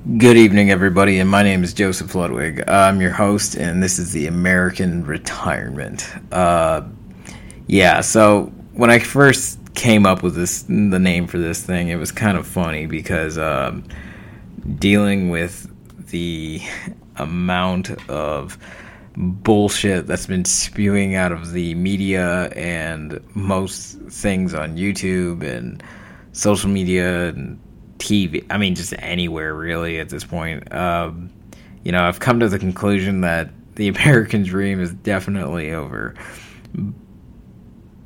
Good 0.00 0.38
evening, 0.38 0.70
everybody, 0.70 1.18
and 1.18 1.28
my 1.28 1.42
name 1.42 1.62
is 1.62 1.74
Joseph 1.74 2.14
Ludwig. 2.14 2.64
I'm 2.66 3.02
your 3.02 3.10
host, 3.10 3.54
and 3.54 3.82
this 3.82 3.98
is 3.98 4.12
the 4.12 4.28
American 4.28 5.04
Retirement. 5.04 6.08
Uh, 6.32 6.84
yeah, 7.66 8.00
so 8.00 8.46
when 8.72 8.88
I 8.88 8.98
first 8.98 9.58
came 9.74 10.06
up 10.06 10.22
with 10.22 10.34
this, 10.34 10.62
the 10.62 10.98
name 10.98 11.26
for 11.26 11.36
this 11.36 11.62
thing, 11.62 11.88
it 11.88 11.96
was 11.96 12.12
kind 12.12 12.38
of 12.38 12.46
funny 12.46 12.86
because 12.86 13.36
um, 13.36 13.84
dealing 14.78 15.28
with 15.28 15.70
the 16.08 16.62
amount 17.16 17.90
of 18.08 18.56
bullshit 19.18 20.06
that's 20.06 20.26
been 20.26 20.46
spewing 20.46 21.14
out 21.14 21.30
of 21.30 21.52
the 21.52 21.74
media 21.74 22.44
and 22.56 23.20
most 23.34 23.98
things 24.08 24.54
on 24.54 24.78
YouTube 24.78 25.42
and 25.42 25.82
social 26.32 26.70
media 26.70 27.28
and 27.28 27.60
TV. 28.00 28.44
I 28.50 28.58
mean, 28.58 28.74
just 28.74 28.94
anywhere 28.98 29.54
really 29.54 30.00
at 30.00 30.08
this 30.08 30.24
point. 30.24 30.72
Um, 30.74 31.30
you 31.84 31.92
know, 31.92 32.02
I've 32.02 32.20
come 32.20 32.40
to 32.40 32.48
the 32.48 32.58
conclusion 32.58 33.20
that 33.20 33.50
the 33.76 33.88
American 33.96 34.42
dream 34.42 34.80
is 34.80 34.92
definitely 34.92 35.72
over. 35.72 36.14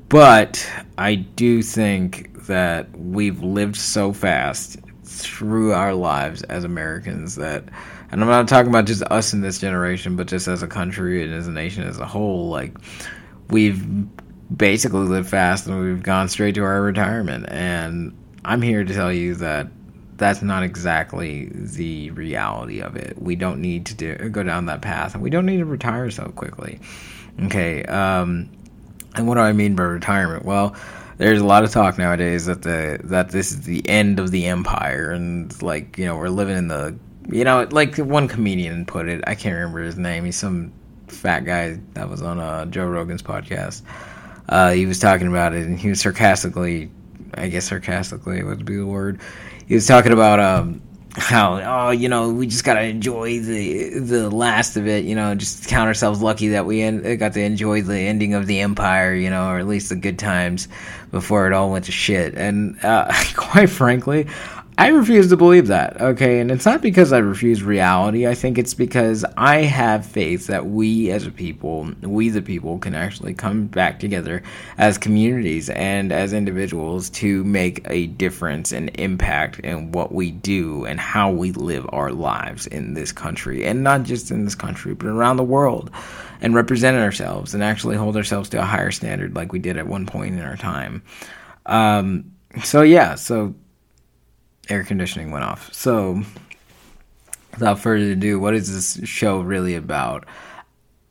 But 0.08 0.70
I 0.98 1.14
do 1.14 1.62
think 1.62 2.44
that 2.46 2.90
we've 2.96 3.42
lived 3.42 3.76
so 3.76 4.12
fast 4.12 4.76
through 5.02 5.72
our 5.72 5.94
lives 5.94 6.42
as 6.44 6.64
Americans 6.64 7.36
that, 7.36 7.64
and 8.10 8.22
I'm 8.22 8.28
not 8.28 8.46
talking 8.46 8.68
about 8.68 8.84
just 8.84 9.02
us 9.04 9.32
in 9.32 9.40
this 9.40 9.58
generation, 9.58 10.16
but 10.16 10.26
just 10.26 10.46
as 10.46 10.62
a 10.62 10.68
country 10.68 11.24
and 11.24 11.32
as 11.32 11.48
a 11.48 11.52
nation 11.52 11.84
as 11.84 11.98
a 11.98 12.06
whole, 12.06 12.48
like, 12.48 12.76
we've 13.50 13.84
basically 14.56 15.00
lived 15.00 15.28
fast 15.28 15.66
and 15.66 15.80
we've 15.80 16.02
gone 16.02 16.28
straight 16.28 16.54
to 16.54 16.62
our 16.62 16.82
retirement. 16.82 17.46
And 17.48 18.16
I'm 18.44 18.62
here 18.62 18.84
to 18.84 18.94
tell 18.94 19.12
you 19.12 19.34
that 19.36 19.68
that's 20.16 20.42
not 20.42 20.62
exactly 20.62 21.46
the 21.52 22.10
reality 22.10 22.80
of 22.80 22.96
it. 22.96 23.20
We 23.20 23.36
don't 23.36 23.60
need 23.60 23.86
to 23.86 23.94
do, 23.94 24.14
go 24.30 24.42
down 24.42 24.66
that 24.66 24.80
path, 24.82 25.14
and 25.14 25.22
we 25.22 25.30
don't 25.30 25.46
need 25.46 25.58
to 25.58 25.64
retire 25.64 26.10
so 26.10 26.24
quickly. 26.36 26.80
Okay, 27.44 27.82
um, 27.84 28.50
and 29.16 29.26
what 29.26 29.34
do 29.34 29.40
I 29.40 29.52
mean 29.52 29.74
by 29.74 29.84
retirement? 29.84 30.44
Well, 30.44 30.76
there's 31.18 31.40
a 31.40 31.44
lot 31.44 31.64
of 31.64 31.70
talk 31.70 31.98
nowadays 31.98 32.46
that 32.46 32.62
the 32.62 33.00
that 33.04 33.30
this 33.30 33.52
is 33.52 33.62
the 33.62 33.88
end 33.88 34.20
of 34.20 34.30
the 34.30 34.46
empire, 34.46 35.10
and 35.10 35.60
like 35.62 35.98
you 35.98 36.06
know 36.06 36.16
we're 36.16 36.28
living 36.28 36.56
in 36.56 36.68
the 36.68 36.96
you 37.28 37.44
know 37.44 37.66
like 37.70 37.96
one 37.96 38.28
comedian 38.28 38.86
put 38.86 39.08
it. 39.08 39.24
I 39.26 39.34
can't 39.34 39.54
remember 39.54 39.82
his 39.82 39.96
name. 39.96 40.24
He's 40.24 40.36
some 40.36 40.72
fat 41.08 41.44
guy 41.44 41.80
that 41.94 42.08
was 42.08 42.22
on 42.22 42.38
uh, 42.38 42.66
Joe 42.66 42.86
Rogan's 42.86 43.22
podcast. 43.22 43.82
Uh, 44.48 44.72
he 44.72 44.86
was 44.86 44.98
talking 44.98 45.26
about 45.26 45.54
it, 45.54 45.66
and 45.66 45.78
he 45.78 45.88
was 45.88 46.00
sarcastically, 46.00 46.90
I 47.34 47.48
guess 47.48 47.66
sarcastically 47.66 48.42
would 48.42 48.64
be 48.64 48.76
the 48.76 48.86
word 48.86 49.20
he 49.66 49.74
was 49.74 49.86
talking 49.86 50.12
about 50.12 50.40
um, 50.40 50.82
how 51.16 51.60
oh 51.62 51.90
you 51.90 52.08
know 52.08 52.30
we 52.30 52.46
just 52.46 52.64
gotta 52.64 52.82
enjoy 52.82 53.38
the 53.38 53.98
the 54.00 54.30
last 54.30 54.76
of 54.76 54.86
it 54.86 55.04
you 55.04 55.14
know 55.14 55.34
just 55.34 55.68
count 55.68 55.86
ourselves 55.86 56.20
lucky 56.20 56.48
that 56.48 56.66
we 56.66 56.82
en- 56.82 57.16
got 57.18 57.32
to 57.32 57.40
enjoy 57.40 57.80
the 57.82 57.96
ending 57.96 58.34
of 58.34 58.46
the 58.46 58.60
empire 58.60 59.14
you 59.14 59.30
know 59.30 59.48
or 59.48 59.58
at 59.58 59.66
least 59.66 59.90
the 59.90 59.96
good 59.96 60.18
times 60.18 60.66
before 61.14 61.46
it 61.46 61.52
all 61.52 61.70
went 61.70 61.84
to 61.86 61.92
shit. 61.92 62.34
And 62.34 62.76
uh, 62.84 63.10
quite 63.36 63.70
frankly 63.70 64.26
I 64.76 64.88
refuse 64.88 65.28
to 65.28 65.36
believe 65.36 65.68
that, 65.68 66.00
okay? 66.00 66.40
And 66.40 66.50
it's 66.50 66.66
not 66.66 66.82
because 66.82 67.12
I 67.12 67.18
refuse 67.18 67.62
reality. 67.62 68.26
I 68.26 68.34
think 68.34 68.58
it's 68.58 68.74
because 68.74 69.24
I 69.36 69.58
have 69.58 70.04
faith 70.04 70.48
that 70.48 70.66
we 70.66 71.12
as 71.12 71.26
a 71.26 71.30
people, 71.30 71.92
we 72.02 72.28
the 72.28 72.42
people, 72.42 72.78
can 72.78 72.92
actually 72.92 73.34
come 73.34 73.66
back 73.66 74.00
together 74.00 74.42
as 74.76 74.98
communities 74.98 75.70
and 75.70 76.10
as 76.10 76.32
individuals 76.32 77.08
to 77.10 77.44
make 77.44 77.88
a 77.88 78.08
difference 78.08 78.72
and 78.72 78.90
impact 78.98 79.60
in 79.60 79.92
what 79.92 80.12
we 80.12 80.32
do 80.32 80.84
and 80.86 80.98
how 80.98 81.30
we 81.30 81.52
live 81.52 81.86
our 81.90 82.10
lives 82.10 82.66
in 82.66 82.94
this 82.94 83.12
country. 83.12 83.64
And 83.64 83.84
not 83.84 84.02
just 84.02 84.32
in 84.32 84.44
this 84.44 84.56
country, 84.56 84.94
but 84.94 85.06
around 85.06 85.36
the 85.36 85.44
world. 85.44 85.90
And 86.40 86.52
represent 86.52 86.98
ourselves 86.98 87.54
and 87.54 87.62
actually 87.62 87.96
hold 87.96 88.16
ourselves 88.16 88.50
to 88.50 88.58
a 88.58 88.64
higher 88.64 88.90
standard 88.90 89.36
like 89.36 89.52
we 89.52 89.60
did 89.60 89.78
at 89.78 89.86
one 89.86 90.04
point 90.04 90.34
in 90.34 90.42
our 90.42 90.56
time. 90.56 91.02
Um, 91.64 92.32
so, 92.62 92.82
yeah, 92.82 93.14
so 93.14 93.54
air 94.68 94.84
conditioning 94.84 95.30
went 95.30 95.44
off. 95.44 95.72
So, 95.72 96.22
without 97.52 97.78
further 97.78 98.12
ado, 98.12 98.38
what 98.38 98.54
is 98.54 98.72
this 98.72 99.08
show 99.08 99.40
really 99.40 99.74
about? 99.74 100.26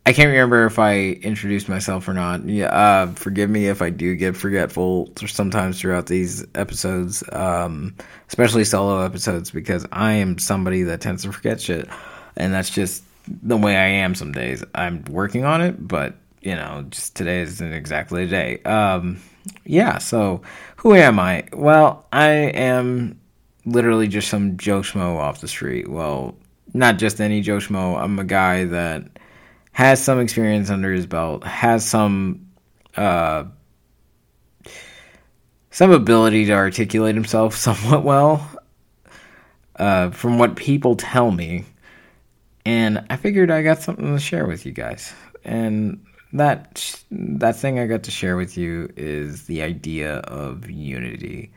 I 0.05 0.11
can't 0.11 0.29
remember 0.29 0.65
if 0.65 0.79
I 0.79 1.11
introduced 1.21 1.69
myself 1.69 2.07
or 2.09 2.13
not. 2.13 2.45
Yeah, 2.45 2.65
uh, 2.65 3.07
forgive 3.13 3.49
me 3.49 3.67
if 3.67 3.81
I 3.81 3.89
do 3.89 4.15
get 4.15 4.35
forgetful 4.35 5.13
sometimes 5.25 5.79
throughout 5.79 6.07
these 6.07 6.45
episodes, 6.55 7.23
um, 7.31 7.95
especially 8.27 8.65
solo 8.65 9.01
episodes, 9.01 9.49
because 9.49 9.85
I 9.93 10.13
am 10.13 10.37
somebody 10.39 10.83
that 10.83 10.99
tends 10.99 11.23
to 11.23 11.31
forget 11.31 11.61
shit, 11.61 11.87
and 12.35 12.53
that's 12.53 12.69
just 12.69 13.03
the 13.27 13.55
way 13.55 13.77
I 13.77 13.85
am. 13.85 14.13
Some 14.13 14.33
days 14.33 14.61
I'm 14.75 15.05
working 15.05 15.45
on 15.45 15.61
it, 15.61 15.87
but 15.87 16.15
you 16.41 16.55
know, 16.55 16.85
just 16.89 17.15
today 17.15 17.39
isn't 17.41 17.73
exactly 17.73 18.23
a 18.25 18.27
day. 18.27 18.61
Um, 18.63 19.21
yeah. 19.63 19.99
So, 19.99 20.41
who 20.77 20.95
am 20.95 21.17
I? 21.17 21.45
Well, 21.53 22.05
I 22.11 22.27
am 22.29 23.19
literally 23.65 24.07
just 24.07 24.29
some 24.29 24.57
Joe 24.57 24.81
Schmo 24.81 25.17
off 25.17 25.41
the 25.41 25.47
street. 25.47 25.89
Well, 25.89 26.35
not 26.73 26.97
just 26.97 27.21
any 27.21 27.41
Joe 27.41 27.57
Schmo. 27.57 27.97
I'm 27.97 28.19
a 28.19 28.23
guy 28.23 28.65
that 28.65 29.05
has 29.71 30.03
some 30.03 30.19
experience 30.19 30.69
under 30.69 30.91
his 30.91 31.05
belt, 31.05 31.43
has 31.43 31.85
some 31.85 32.47
uh, 32.95 33.45
some 35.71 35.91
ability 35.91 36.45
to 36.45 36.53
articulate 36.53 37.15
himself 37.15 37.55
somewhat 37.57 38.03
well, 38.03 38.47
uh, 39.77 40.11
from 40.11 40.37
what 40.37 40.55
people 40.55 40.95
tell 40.95 41.31
me. 41.31 41.65
And 42.65 43.05
I 43.09 43.17
figured 43.17 43.51
I 43.51 43.61
got 43.61 43.81
something 43.81 44.13
to 44.13 44.19
share 44.19 44.45
with 44.45 44.65
you 44.65 44.71
guys. 44.71 45.13
And 45.43 46.05
that 46.31 46.95
that 47.11 47.55
thing 47.57 47.79
I 47.79 47.87
got 47.87 48.03
to 48.03 48.11
share 48.11 48.37
with 48.37 48.57
you 48.57 48.91
is 48.95 49.45
the 49.47 49.61
idea 49.61 50.17
of 50.19 50.69
unity 50.69 51.51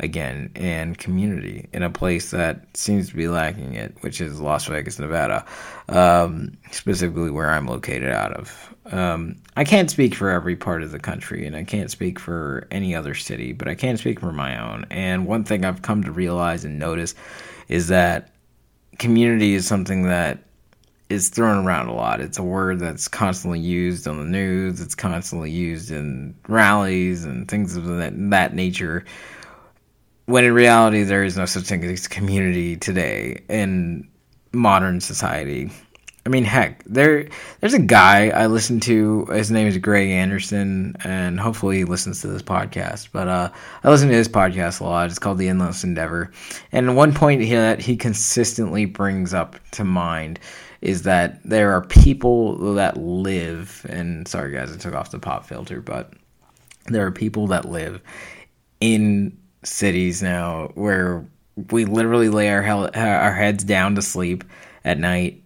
again 0.00 0.50
and 0.54 0.98
community 0.98 1.68
in 1.72 1.82
a 1.82 1.90
place 1.90 2.30
that 2.30 2.76
seems 2.76 3.08
to 3.10 3.16
be 3.16 3.28
lacking 3.28 3.74
it, 3.74 3.96
which 4.00 4.20
is 4.20 4.40
Las 4.40 4.66
Vegas, 4.66 4.98
Nevada, 4.98 5.44
um, 5.88 6.56
specifically 6.70 7.30
where 7.30 7.50
I'm 7.50 7.66
located 7.66 8.10
out 8.10 8.32
of. 8.32 8.74
Um, 8.86 9.36
I 9.56 9.64
can't 9.64 9.90
speak 9.90 10.14
for 10.14 10.30
every 10.30 10.56
part 10.56 10.82
of 10.82 10.90
the 10.90 10.98
country, 10.98 11.46
and 11.46 11.54
I 11.54 11.64
can't 11.64 11.90
speak 11.90 12.18
for 12.18 12.66
any 12.70 12.94
other 12.94 13.14
city, 13.14 13.52
but 13.52 13.68
I 13.68 13.74
can 13.74 13.96
speak 13.96 14.20
for 14.20 14.32
my 14.32 14.60
own. 14.60 14.86
And 14.90 15.26
one 15.26 15.44
thing 15.44 15.64
I've 15.64 15.82
come 15.82 16.02
to 16.04 16.12
realize 16.12 16.64
and 16.64 16.78
notice 16.78 17.14
is 17.68 17.88
that 17.88 18.32
community 18.98 19.54
is 19.54 19.66
something 19.66 20.04
that 20.04 20.38
is 21.10 21.28
thrown 21.28 21.66
around 21.66 21.88
a 21.88 21.94
lot. 21.94 22.20
It's 22.20 22.38
a 22.38 22.42
word 22.42 22.78
that's 22.78 23.08
constantly 23.08 23.58
used 23.58 24.06
on 24.06 24.18
the 24.18 24.24
news. 24.24 24.80
It's 24.80 24.94
constantly 24.94 25.50
used 25.50 25.90
in 25.90 26.36
rallies 26.46 27.24
and 27.24 27.48
things 27.48 27.76
of 27.76 27.84
that, 27.86 28.12
that 28.30 28.54
nature 28.54 29.04
when 30.30 30.44
in 30.44 30.54
reality 30.54 31.02
there 31.02 31.24
is 31.24 31.36
no 31.36 31.44
such 31.44 31.64
thing 31.64 31.84
as 31.84 32.06
community 32.06 32.76
today 32.76 33.42
in 33.48 34.08
modern 34.52 35.00
society. 35.00 35.70
I 36.24 36.28
mean, 36.28 36.44
heck, 36.44 36.84
there 36.84 37.28
there's 37.60 37.74
a 37.74 37.80
guy 37.80 38.28
I 38.28 38.46
listen 38.46 38.78
to. 38.80 39.24
His 39.26 39.50
name 39.50 39.66
is 39.66 39.78
Greg 39.78 40.10
Anderson, 40.10 40.94
and 41.02 41.40
hopefully 41.40 41.78
he 41.78 41.84
listens 41.84 42.20
to 42.20 42.28
this 42.28 42.42
podcast. 42.42 43.08
But 43.10 43.26
uh, 43.26 43.50
I 43.82 43.90
listen 43.90 44.08
to 44.08 44.14
his 44.14 44.28
podcast 44.28 44.80
a 44.80 44.84
lot. 44.84 45.08
It's 45.08 45.18
called 45.18 45.38
The 45.38 45.48
Endless 45.48 45.82
Endeavor, 45.82 46.30
and 46.72 46.94
one 46.94 47.14
point 47.14 47.40
he, 47.40 47.54
that 47.54 47.80
he 47.80 47.96
consistently 47.96 48.84
brings 48.84 49.32
up 49.32 49.56
to 49.72 49.84
mind 49.84 50.38
is 50.82 51.02
that 51.02 51.42
there 51.42 51.72
are 51.72 51.82
people 51.82 52.74
that 52.74 52.96
live. 52.98 53.84
And 53.88 54.28
sorry, 54.28 54.52
guys, 54.52 54.72
I 54.72 54.76
took 54.76 54.94
off 54.94 55.10
the 55.10 55.18
pop 55.18 55.46
filter, 55.46 55.80
but 55.80 56.12
there 56.86 57.06
are 57.06 57.10
people 57.10 57.48
that 57.48 57.64
live 57.64 58.00
in 58.80 59.39
cities 59.62 60.22
now 60.22 60.70
where 60.74 61.26
we 61.70 61.84
literally 61.84 62.28
lay 62.28 62.48
our 62.50 62.62
our 62.94 63.34
heads 63.34 63.64
down 63.64 63.94
to 63.94 64.02
sleep 64.02 64.44
at 64.84 64.98
night 64.98 65.42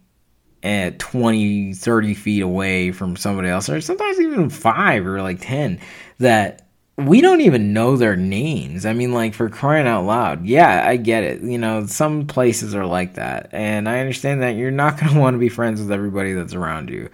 at 0.62 0.98
20 0.98 1.74
30 1.74 2.14
feet 2.14 2.42
away 2.42 2.92
from 2.92 3.16
somebody 3.16 3.48
else 3.48 3.68
or 3.68 3.80
sometimes 3.80 4.20
even 4.20 4.48
5 4.48 5.06
or 5.06 5.22
like 5.22 5.40
10 5.40 5.80
that 6.18 6.64
we 6.96 7.20
don't 7.20 7.40
even 7.40 7.72
know 7.72 7.96
their 7.96 8.16
names. 8.16 8.86
I 8.86 8.92
mean, 8.92 9.12
like 9.12 9.34
for 9.34 9.48
crying 9.48 9.86
out 9.86 10.04
loud. 10.04 10.46
Yeah, 10.46 10.84
I 10.86 10.96
get 10.96 11.24
it. 11.24 11.42
You 11.42 11.58
know, 11.58 11.86
some 11.86 12.26
places 12.26 12.74
are 12.74 12.86
like 12.86 13.14
that. 13.14 13.48
And 13.52 13.88
I 13.88 13.98
understand 13.98 14.42
that 14.42 14.54
you're 14.54 14.70
not 14.70 14.98
going 15.00 15.12
to 15.12 15.18
want 15.18 15.34
to 15.34 15.38
be 15.38 15.48
friends 15.48 15.80
with 15.80 15.90
everybody 15.90 16.34
that's 16.34 16.54
around 16.54 16.90
you. 16.90 17.10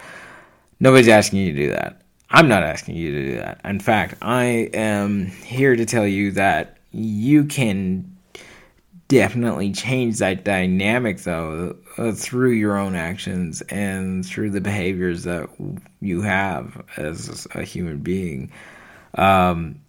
Nobody's 0.80 1.08
asking 1.08 1.40
you 1.40 1.52
to 1.52 1.58
do 1.58 1.70
that. 1.70 2.02
I'm 2.30 2.48
not 2.48 2.62
asking 2.62 2.96
you 2.96 3.10
to 3.10 3.26
do 3.30 3.36
that. 3.38 3.60
In 3.64 3.80
fact, 3.80 4.14
I 4.22 4.44
am 4.74 5.26
here 5.26 5.74
to 5.74 5.86
tell 5.86 6.06
you 6.06 6.32
that 6.32 6.76
you 6.92 7.44
can 7.44 8.16
definitely 9.08 9.72
change 9.72 10.18
that 10.18 10.44
dynamic 10.44 11.18
though 11.18 11.76
uh, 11.98 12.12
through 12.12 12.52
your 12.52 12.76
own 12.76 12.94
actions 12.94 13.60
and 13.62 14.24
through 14.24 14.50
the 14.50 14.60
behaviors 14.60 15.24
that 15.24 15.48
you 16.00 16.22
have 16.22 16.82
as 16.96 17.46
a 17.54 17.62
human 17.62 17.98
being. 17.98 18.52
Um, 19.14 19.80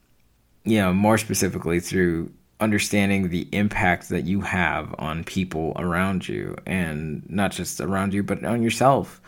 you 0.63 0.77
know 0.77 0.94
more 0.94 1.18
specifically 1.18 1.80
through 1.80 2.31
understanding 2.59 3.30
the 3.30 3.47
impact 3.51 4.09
that 4.09 4.25
you 4.25 4.42
have 4.42 4.94
on 5.00 5.24
people 5.24 5.74
around 5.77 6.27
you 6.27 6.56
and 6.65 7.27
not 7.30 7.51
just 7.51 7.81
around 7.81 8.13
you 8.13 8.21
but 8.21 8.44
on 8.45 8.62
yourself 8.62 9.19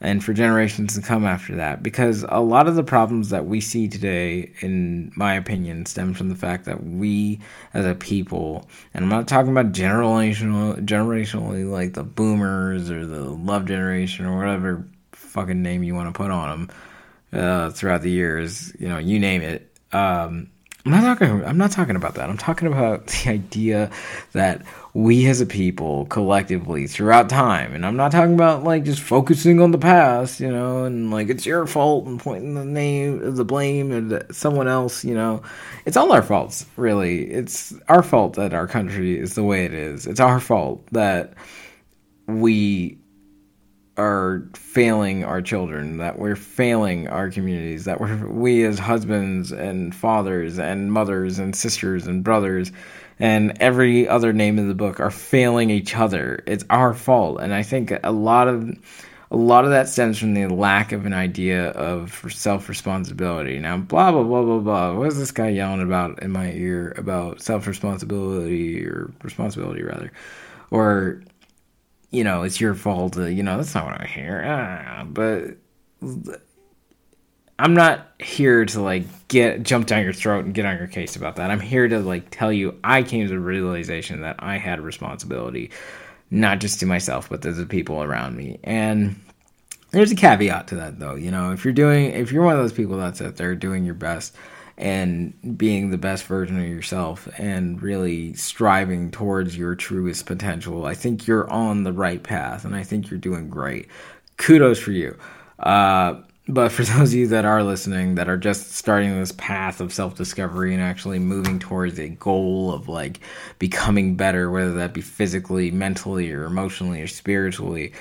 and 0.00 0.22
for 0.22 0.32
generations 0.32 0.94
to 0.94 1.00
come 1.00 1.24
after 1.24 1.56
that. 1.56 1.82
Because 1.82 2.24
a 2.28 2.40
lot 2.40 2.68
of 2.68 2.74
the 2.74 2.84
problems 2.84 3.30
that 3.30 3.46
we 3.46 3.60
see 3.60 3.88
today 3.88 4.52
in 4.60 5.12
my 5.16 5.34
opinion 5.34 5.86
stem 5.86 6.14
from 6.14 6.28
the 6.28 6.34
fact 6.34 6.64
that 6.66 6.84
we 6.84 7.40
as 7.74 7.84
a 7.84 7.94
people 7.94 8.68
and 8.94 9.04
i'm 9.04 9.10
not 9.10 9.28
talking 9.28 9.50
about 9.50 9.72
generational 9.72 10.76
generationally 10.84 11.68
like 11.68 11.94
the 11.94 12.04
boomers 12.04 12.90
or 12.90 13.06
the 13.06 13.22
love 13.22 13.66
generation 13.66 14.26
or 14.26 14.36
whatever 14.36 14.86
fucking 15.12 15.62
name 15.62 15.82
you 15.82 15.94
want 15.94 16.12
to 16.12 16.16
put 16.16 16.30
on 16.30 16.68
them 17.30 17.40
uh, 17.40 17.70
throughout 17.70 18.02
the 18.02 18.10
years 18.10 18.72
you 18.78 18.88
know 18.88 18.98
you 18.98 19.18
name 19.18 19.42
it 19.42 19.72
um, 19.92 20.50
I'm 20.86 20.92
not 20.92 21.18
talking. 21.18 21.44
I'm 21.44 21.58
not 21.58 21.72
talking 21.72 21.96
about 21.96 22.14
that. 22.14 22.30
I'm 22.30 22.36
talking 22.36 22.68
about 22.68 23.06
the 23.24 23.30
idea 23.30 23.90
that 24.32 24.62
we 24.94 25.26
as 25.26 25.40
a 25.40 25.46
people 25.46 26.06
collectively 26.06 26.86
throughout 26.86 27.28
time, 27.28 27.74
and 27.74 27.84
I'm 27.84 27.96
not 27.96 28.12
talking 28.12 28.34
about 28.34 28.62
like 28.62 28.84
just 28.84 29.02
focusing 29.02 29.60
on 29.60 29.72
the 29.72 29.78
past, 29.78 30.38
you 30.38 30.50
know, 30.50 30.84
and 30.84 31.10
like 31.10 31.28
it's 31.28 31.44
your 31.44 31.66
fault 31.66 32.06
and 32.06 32.20
pointing 32.20 32.54
the 32.54 32.64
name, 32.64 33.34
the 33.34 33.44
blame 33.44 34.12
at 34.12 34.32
someone 34.32 34.68
else, 34.68 35.04
you 35.04 35.14
know. 35.14 35.42
It's 35.86 35.96
all 35.96 36.12
our 36.12 36.22
faults, 36.22 36.64
really. 36.76 37.32
It's 37.32 37.74
our 37.88 38.04
fault 38.04 38.34
that 38.34 38.54
our 38.54 38.68
country 38.68 39.18
is 39.18 39.34
the 39.34 39.42
way 39.42 39.64
it 39.64 39.74
is. 39.74 40.06
It's 40.06 40.20
our 40.20 40.38
fault 40.38 40.86
that 40.92 41.34
we 42.28 42.98
are 43.96 44.42
failing 44.54 45.24
our 45.24 45.40
children, 45.40 45.98
that 45.98 46.18
we're 46.18 46.36
failing 46.36 47.08
our 47.08 47.30
communities, 47.30 47.84
that 47.84 48.00
we're 48.00 48.26
we 48.26 48.64
as 48.64 48.78
husbands 48.78 49.52
and 49.52 49.94
fathers 49.94 50.58
and 50.58 50.92
mothers 50.92 51.38
and 51.38 51.54
sisters 51.56 52.06
and 52.06 52.22
brothers 52.22 52.72
and 53.18 53.56
every 53.60 54.08
other 54.08 54.32
name 54.32 54.58
in 54.58 54.68
the 54.68 54.74
book 54.74 55.00
are 55.00 55.10
failing 55.10 55.70
each 55.70 55.96
other. 55.96 56.42
It's 56.46 56.64
our 56.68 56.92
fault. 56.92 57.40
And 57.40 57.54
I 57.54 57.62
think 57.62 57.92
a 58.02 58.12
lot 58.12 58.48
of 58.48 58.70
a 59.30 59.36
lot 59.36 59.64
of 59.64 59.70
that 59.70 59.88
stems 59.88 60.18
from 60.18 60.34
the 60.34 60.46
lack 60.46 60.92
of 60.92 61.04
an 61.04 61.12
idea 61.12 61.70
of 61.70 62.24
self 62.28 62.68
responsibility. 62.68 63.58
Now, 63.58 63.78
blah 63.78 64.12
blah 64.12 64.22
blah 64.22 64.42
blah 64.42 64.58
blah. 64.58 64.94
What 64.94 65.08
is 65.08 65.18
this 65.18 65.32
guy 65.32 65.48
yelling 65.48 65.82
about 65.82 66.22
in 66.22 66.30
my 66.30 66.52
ear 66.52 66.94
about 66.96 67.40
self 67.40 67.66
responsibility 67.66 68.86
or 68.86 69.10
responsibility 69.22 69.82
rather, 69.82 70.12
or 70.70 71.22
you 72.10 72.24
know, 72.24 72.42
it's 72.42 72.60
your 72.60 72.74
fault. 72.74 73.16
you 73.16 73.42
know, 73.42 73.56
that's 73.56 73.74
not 73.74 73.86
what 73.86 74.00
I 74.00 74.06
hear. 74.06 74.42
Ah, 74.46 75.04
but 75.04 75.56
I'm 77.58 77.74
not 77.74 78.08
here 78.20 78.64
to 78.66 78.82
like 78.82 79.04
get 79.28 79.62
jump 79.62 79.86
down 79.86 80.04
your 80.04 80.12
throat 80.12 80.44
and 80.44 80.54
get 80.54 80.66
on 80.66 80.76
your 80.76 80.86
case 80.86 81.16
about 81.16 81.36
that. 81.36 81.50
I'm 81.50 81.60
here 81.60 81.88
to 81.88 82.00
like 82.00 82.30
tell 82.30 82.52
you 82.52 82.78
I 82.84 83.02
came 83.02 83.26
to 83.26 83.32
the 83.32 83.40
realization 83.40 84.20
that 84.20 84.36
I 84.38 84.58
had 84.58 84.80
responsibility, 84.80 85.70
not 86.30 86.60
just 86.60 86.80
to 86.80 86.86
myself, 86.86 87.28
but 87.28 87.42
to 87.42 87.52
the 87.52 87.66
people 87.66 88.02
around 88.02 88.36
me. 88.36 88.58
And 88.62 89.18
there's 89.90 90.12
a 90.12 90.16
caveat 90.16 90.68
to 90.68 90.74
that 90.76 90.98
though. 90.98 91.14
You 91.14 91.30
know, 91.30 91.52
if 91.52 91.64
you're 91.64 91.72
doing 91.72 92.12
if 92.12 92.30
you're 92.30 92.44
one 92.44 92.56
of 92.56 92.62
those 92.62 92.74
people 92.74 92.98
that's 92.98 93.22
out 93.22 93.36
there 93.36 93.54
doing 93.54 93.84
your 93.84 93.94
best 93.94 94.36
and 94.78 95.56
being 95.56 95.90
the 95.90 95.98
best 95.98 96.24
version 96.24 96.58
of 96.60 96.68
yourself 96.68 97.28
and 97.38 97.82
really 97.82 98.34
striving 98.34 99.10
towards 99.10 99.56
your 99.56 99.74
truest 99.74 100.26
potential, 100.26 100.84
I 100.84 100.94
think 100.94 101.26
you're 101.26 101.48
on 101.50 101.84
the 101.84 101.92
right 101.92 102.22
path 102.22 102.64
and 102.64 102.74
I 102.74 102.82
think 102.82 103.10
you're 103.10 103.18
doing 103.18 103.48
great. 103.48 103.88
Kudos 104.36 104.78
for 104.78 104.92
you. 104.92 105.16
Uh, 105.58 106.20
but 106.48 106.70
for 106.70 106.84
those 106.84 107.12
of 107.12 107.18
you 107.18 107.26
that 107.28 107.44
are 107.44 107.62
listening 107.62 108.16
that 108.16 108.28
are 108.28 108.36
just 108.36 108.72
starting 108.72 109.18
this 109.18 109.32
path 109.32 109.80
of 109.80 109.92
self 109.92 110.14
discovery 110.14 110.74
and 110.74 110.82
actually 110.82 111.18
moving 111.18 111.58
towards 111.58 111.98
a 111.98 112.10
goal 112.10 112.72
of 112.72 112.88
like 112.88 113.20
becoming 113.58 114.16
better, 114.16 114.50
whether 114.50 114.74
that 114.74 114.92
be 114.92 115.00
physically, 115.00 115.70
mentally, 115.70 116.30
or 116.32 116.44
emotionally, 116.44 117.00
or 117.00 117.06
spiritually, 117.06 117.92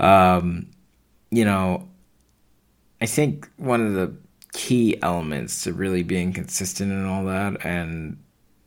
um, 0.00 0.66
you 1.30 1.44
know, 1.44 1.88
I 3.00 3.06
think 3.06 3.48
one 3.56 3.86
of 3.86 3.94
the 3.94 4.14
key 4.54 4.96
elements 5.02 5.64
to 5.64 5.72
really 5.72 6.04
being 6.04 6.32
consistent 6.32 6.90
and 6.90 7.06
all 7.06 7.24
that 7.24 7.66
and 7.66 8.16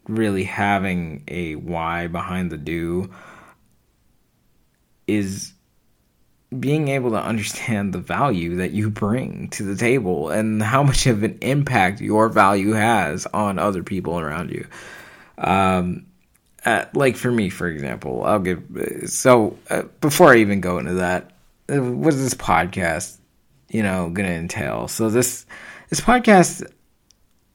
really 0.08 0.44
having 0.44 1.24
a 1.28 1.56
why 1.56 2.08
behind 2.08 2.52
the 2.52 2.58
do 2.58 3.10
is 5.08 5.54
being 6.60 6.90
able 6.90 7.12
to 7.12 7.22
understand 7.22 7.94
the 7.94 8.00
value 8.00 8.58
that 8.58 8.72
you 8.72 8.90
bring 8.90 9.50
to 9.50 9.64
the 9.64 9.76
table 9.76 10.30
and 10.30 10.62
how 10.62 10.84
much 10.84 11.08
of 11.08 11.24
an 11.24 11.38
impact 11.42 12.02
your 12.02 12.30
value 12.30 12.72
has 12.72 13.26
on 13.28 13.58
other 13.58 13.82
people 13.82 14.20
around 14.20 14.52
you. 14.52 14.68
Um, 15.38 16.06
uh, 16.66 16.86
like 16.94 17.16
for 17.16 17.32
me, 17.32 17.50
for 17.50 17.68
example, 17.68 18.24
I'll 18.26 18.40
give 18.40 18.62
so 19.06 19.58
uh, 19.70 19.84
before 20.02 20.34
I 20.34 20.38
even 20.38 20.60
go 20.60 20.80
into 20.80 20.96
that, 20.96 21.32
uh, 21.70 21.82
what 21.82 22.14
is 22.14 22.22
this 22.22 22.34
podcast, 22.34 23.18
you 23.70 23.84
know, 23.84 24.10
going 24.10 24.28
to 24.28 24.36
entail? 24.36 24.90
So 24.90 25.10
this 25.10 25.46
this 25.90 26.02
podcast, 26.02 26.70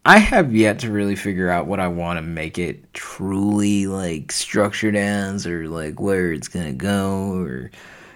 I 0.04 0.18
have 0.18 0.54
yet 0.54 0.80
to 0.80 0.90
really 0.90 1.16
figure 1.16 1.50
out 1.50 1.66
what 1.66 1.80
I 1.80 1.88
want 1.88 2.18
to 2.18 2.22
make 2.22 2.58
it 2.58 2.92
truly 2.92 3.86
like 3.86 4.32
structured 4.32 4.96
as, 4.96 5.46
or 5.46 5.68
like 5.68 6.00
where 6.00 6.32
it's 6.32 6.48
gonna 6.48 6.72
go, 6.72 7.34
or 7.40 7.70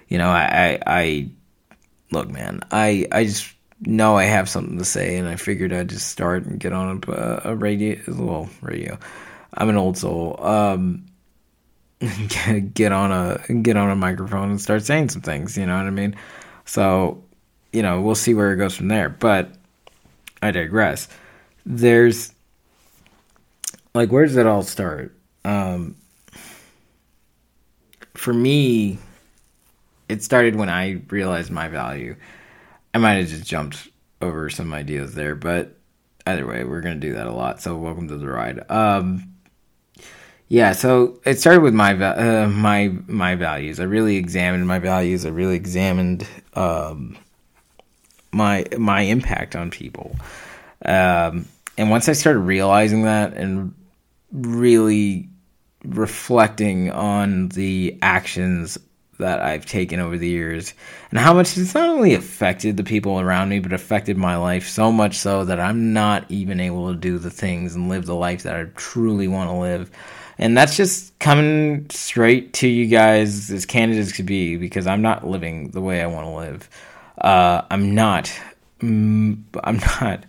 you 0.09 0.19
know, 0.19 0.29
I, 0.29 0.49
I, 0.51 0.79
I 0.87 1.31
look, 2.11 2.31
man, 2.31 2.61
I, 2.71 3.07
I 3.13 3.25
just 3.25 3.53
know 3.81 4.17
I 4.17 4.25
have 4.25 4.49
something 4.49 4.79
to 4.79 4.85
say, 4.85 5.17
and 5.17 5.29
I 5.29 5.37
figured 5.37 5.73
I'd 5.73 5.89
just 5.89 6.09
start 6.09 6.45
and 6.45 6.59
get 6.59 6.73
on 6.73 7.03
a, 7.09 7.41
a 7.45 7.55
radio, 7.55 7.99
well, 8.09 8.49
radio. 8.63 8.99
I'm 9.55 9.69
an 9.69 9.77
old 9.77 9.99
soul. 9.99 10.43
Um, 10.45 11.07
get, 12.29 12.75
get 12.75 12.93
on 12.93 13.13
a 13.13 13.53
get 13.55 13.77
on 13.77 13.91
a 13.91 13.97
microphone 13.97 14.51
and 14.51 14.61
start 14.61 14.83
saying 14.85 15.09
some 15.11 15.23
things. 15.23 15.57
You 15.57 15.67
know 15.67 15.77
what 15.77 15.87
I 15.87 15.91
mean? 15.91 16.17
So, 16.65 17.23
you 17.73 17.83
know, 17.83 18.01
we'll 18.01 18.15
see 18.15 18.35
where 18.35 18.53
it 18.53 18.57
goes 18.57 18.77
from 18.77 18.89
there. 18.89 19.09
But 19.09 19.56
I 20.43 20.51
digress. 20.51 21.09
There's 21.65 22.33
like 23.95 24.11
where 24.11 24.27
does 24.27 24.37
it 24.37 24.47
all 24.47 24.63
start? 24.63 25.15
Um 25.45 25.97
for 28.15 28.33
me, 28.33 28.99
it 30.09 30.23
started 30.23 30.57
when 30.57 30.69
I 30.69 31.03
realized 31.11 31.51
my 31.51 31.69
value. 31.69 32.17
I 32.95 32.99
might 32.99 33.15
have 33.15 33.29
just 33.29 33.45
jumped 33.45 33.89
over 34.23 34.49
some 34.49 34.73
ideas 34.73 35.15
there, 35.15 35.35
but 35.35 35.77
either 36.27 36.47
way, 36.47 36.65
we're 36.65 36.81
gonna 36.81 36.97
do 36.97 37.15
that 37.15 37.27
a 37.27 37.33
lot. 37.33 37.61
So 37.61 37.77
welcome 37.77 38.09
to 38.09 38.17
the 38.17 38.29
ride. 38.29 38.69
Um, 38.71 39.33
yeah, 40.49 40.73
so 40.73 41.21
it 41.25 41.41
started 41.41 41.63
with 41.63 41.75
my 41.75 41.93
uh, 41.93 42.49
my 42.49 42.89
my 43.07 43.35
values. 43.35 43.81
I 43.81 43.85
really 43.85 44.17
examined 44.17 44.67
my 44.67 44.79
values. 44.79 45.27
I 45.27 45.31
really 45.31 45.57
examined 45.57 46.27
um, 46.55 47.17
my 48.33 48.65
my 48.79 49.03
impact 49.03 49.57
on 49.57 49.71
people. 49.71 50.17
Um, 50.85 51.47
and 51.79 51.91
once 51.91 52.09
I 52.09 52.13
started 52.13 52.41
realizing 52.41 53.03
that 53.03 53.35
and 53.35 53.75
really 54.33 55.29
reflecting 55.85 56.91
on 56.91 57.49
the 57.51 57.99
actions 58.03 58.79
that 59.19 59.41
I've 59.41 59.65
taken 59.65 59.99
over 59.99 60.19
the 60.19 60.29
years 60.29 60.75
and 61.11 61.19
how 61.19 61.33
much 61.33 61.57
it's 61.57 61.75
not 61.75 61.89
only 61.89 62.15
affected 62.15 62.77
the 62.77 62.85
people 62.85 63.19
around 63.19 63.49
me, 63.49 63.61
but 63.61 63.73
affected 63.73 64.17
my 64.17 64.37
life 64.37 64.69
so 64.69 64.93
much 64.93 65.17
so 65.17 65.45
that 65.45 65.59
I'm 65.59 65.93
not 65.93 66.31
even 66.31 66.61
able 66.61 66.93
to 66.93 66.99
do 66.99 67.19
the 67.19 67.31
things 67.31 67.75
and 67.75 67.89
live 67.89 68.07
the 68.07 68.15
life 68.15 68.43
that 68.43 68.57
I 68.57 68.65
truly 68.77 69.29
want 69.29 69.51
to 69.51 69.57
live. 69.57 69.91
And 70.39 70.57
that's 70.57 70.77
just 70.77 71.19
coming 71.19 71.87
straight 71.89 72.53
to 72.55 72.69
you 72.69 72.87
guys 72.87 73.51
as 73.51 73.65
candid 73.65 73.99
as 73.99 74.13
could 74.13 74.27
be 74.27 74.57
because 74.57 74.87
I'm 74.87 75.01
not 75.01 75.27
living 75.27 75.71
the 75.71 75.81
way 75.81 76.03
I 76.03 76.07
want 76.07 76.27
to 76.27 76.33
live. 76.33 76.69
Uh, 77.19 77.63
I'm 77.71 77.95
not. 77.95 78.33
Mm, 78.81 79.43
I'm 79.65 79.77
not 80.01 80.25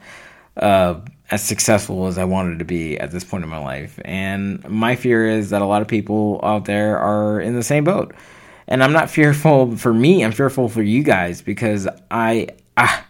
uh, 0.55 0.99
as 1.29 1.43
successful 1.43 2.07
as 2.07 2.17
I 2.17 2.25
wanted 2.25 2.59
to 2.59 2.65
be 2.65 2.97
at 2.99 3.11
this 3.11 3.23
point 3.23 3.43
in 3.43 3.49
my 3.49 3.57
life. 3.57 3.99
And 4.05 4.67
my 4.67 4.95
fear 4.95 5.27
is 5.27 5.49
that 5.49 5.61
a 5.61 5.65
lot 5.65 5.81
of 5.81 5.87
people 5.87 6.39
out 6.43 6.65
there 6.65 6.97
are 6.97 7.39
in 7.39 7.55
the 7.55 7.63
same 7.63 7.83
boat. 7.83 8.13
And 8.67 8.83
I'm 8.83 8.93
not 8.93 9.09
fearful 9.17 9.75
for 9.77 9.93
me, 9.93 10.23
I'm 10.23 10.31
fearful 10.31 10.69
for 10.69 10.81
you 10.81 11.03
guys 11.03 11.41
because 11.41 11.87
I 12.11 12.49
I, 12.75 13.03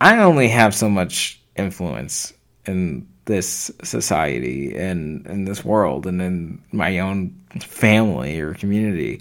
I 0.00 0.18
only 0.18 0.48
have 0.48 0.74
so 0.74 0.88
much 0.88 1.40
influence 1.56 2.32
in 2.66 3.06
this 3.26 3.70
society 3.82 4.74
and 4.74 5.26
in 5.26 5.44
this 5.44 5.62
world 5.62 6.06
and 6.06 6.22
in 6.22 6.62
my 6.72 6.98
own 7.00 7.38
family 7.60 8.40
or 8.40 8.54
community 8.54 9.20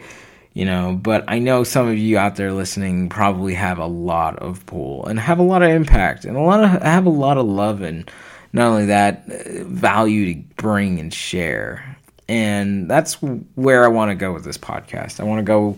you 0.58 0.66
know 0.66 1.00
but 1.02 1.24
i 1.28 1.38
know 1.38 1.64
some 1.64 1.88
of 1.88 1.98
you 1.98 2.18
out 2.18 2.36
there 2.36 2.52
listening 2.52 3.10
probably 3.10 3.54
have 3.54 3.78
a 3.78 3.86
lot 3.86 4.38
of 4.40 4.66
pull 4.66 5.06
and 5.06 5.20
have 5.20 5.40
a 5.40 5.44
lot 5.44 5.62
of 5.62 5.70
impact 5.70 6.26
and 6.26 6.36
a 6.36 6.42
lot 6.42 6.64
of 6.64 6.82
have 6.82 7.06
a 7.06 7.10
lot 7.10 7.38
of 7.38 7.46
love 7.46 7.82
and 7.82 8.10
not 8.54 8.68
only 8.68 8.86
that 8.88 9.24
uh, 9.30 9.64
value 9.66 10.34
to 10.34 10.42
bring 10.56 11.00
and 11.00 11.14
share. 11.14 11.98
And 12.28 12.90
that's 12.90 13.16
where 13.56 13.86
i 13.86 13.88
want 13.88 14.12
to 14.12 14.16
go 14.16 14.34
with 14.34 14.44
this 14.44 14.58
podcast. 14.58 15.20
I 15.20 15.24
want 15.24 15.40
to 15.40 15.44
go 15.44 15.78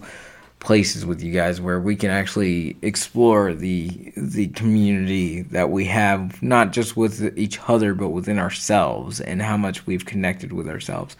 places 0.59 1.05
with 1.05 1.23
you 1.23 1.31
guys 1.31 1.61
where 1.61 1.79
we 1.79 1.95
can 1.95 2.09
actually 2.09 2.75
explore 2.81 3.53
the 3.53 4.11
the 4.17 4.47
community 4.47 5.43
that 5.43 5.69
we 5.69 5.85
have 5.85 6.41
not 6.43 6.73
just 6.73 6.97
with 6.97 7.37
each 7.37 7.59
other 7.69 7.93
but 7.93 8.09
within 8.09 8.37
ourselves 8.37 9.21
and 9.21 9.41
how 9.41 9.55
much 9.55 9.85
we've 9.85 10.05
connected 10.05 10.51
with 10.51 10.67
ourselves. 10.67 11.15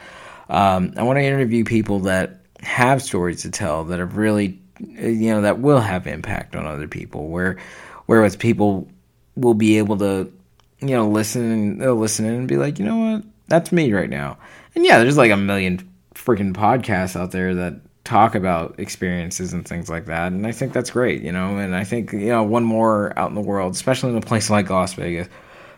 Um, 0.50 0.94
i 0.98 1.04
want 1.04 1.18
to 1.18 1.24
interview 1.24 1.64
people 1.64 2.00
that 2.02 2.39
have 2.62 3.02
stories 3.02 3.42
to 3.44 3.52
tell 3.52 3.86
that 3.86 4.00
have 4.00 4.18
really 4.18 4.60
you 4.80 5.32
know 5.32 5.42
that 5.42 5.60
will 5.60 5.80
have 5.80 6.08
impact 6.08 6.56
on 6.56 6.66
other 6.66 6.88
people 6.88 7.28
where 7.28 7.58
whereas 8.06 8.36
people 8.36 8.88
will 9.36 9.54
be 9.54 9.78
able 9.78 9.98
to 9.98 10.32
you 10.80 10.90
know 10.90 11.10
listen 11.10 11.52
and 11.52 11.82
they'll 11.82 11.96
listen 11.96 12.26
and 12.26 12.48
be 12.48 12.58
like 12.58 12.80
you 12.80 12.86
know 12.86 12.98
what 12.98 13.24
that's 13.48 13.72
me 13.72 13.92
right 13.92 14.10
now 14.10 14.38
and 14.76 14.86
yeah 14.86 15.00
there's 15.00 15.18
like 15.18 15.32
a 15.32 15.38
million 15.38 15.90
freaking 16.14 16.54
podcasts 16.54 17.16
out 17.16 17.32
there 17.32 17.56
that 17.56 17.80
talk 18.10 18.34
about 18.34 18.80
experiences 18.80 19.54
and 19.54 19.68
things 19.68 19.88
like 19.88 20.06
that. 20.06 20.32
And 20.32 20.48
I 20.48 20.52
think 20.52 20.74
that's 20.74 20.90
great, 20.90 21.22
you 21.22 21.32
know. 21.32 21.58
And 21.58 21.76
I 21.76 21.84
think, 21.84 22.12
you 22.12 22.30
know, 22.30 22.42
one 22.42 22.64
more 22.64 23.18
out 23.18 23.30
in 23.30 23.36
the 23.36 23.42
world, 23.42 23.76
especially 23.76 24.10
in 24.10 24.18
a 24.18 24.22
place 24.22 24.50
like 24.50 24.70
Las 24.70 24.96
Vegas, 24.96 25.28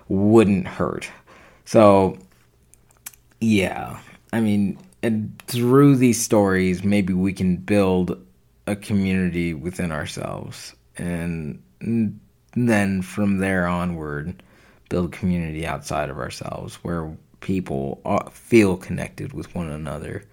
wouldn't 0.08 0.66
hurt. 0.66 1.10
So, 1.66 2.18
yeah. 3.42 4.00
I 4.32 4.40
mean, 4.40 4.78
and 5.04 5.42
through 5.48 5.96
these 5.98 6.22
stories, 6.22 6.84
maybe 6.84 7.14
we 7.14 7.34
can 7.34 7.58
build 7.58 8.24
a 8.68 8.76
community 8.76 9.54
within 9.54 9.92
ourselves. 9.92 10.76
And 10.98 11.62
then 12.54 13.02
from 13.02 13.38
there 13.40 13.68
onward, 13.68 14.44
build 14.90 15.14
a 15.14 15.18
community 15.18 15.66
outside 15.66 16.10
of 16.10 16.18
ourselves 16.18 16.76
where 16.76 17.16
people 17.40 18.02
feel 18.32 18.78
connected 18.78 19.34
with 19.34 19.54
one 19.56 19.70
another 19.70 20.24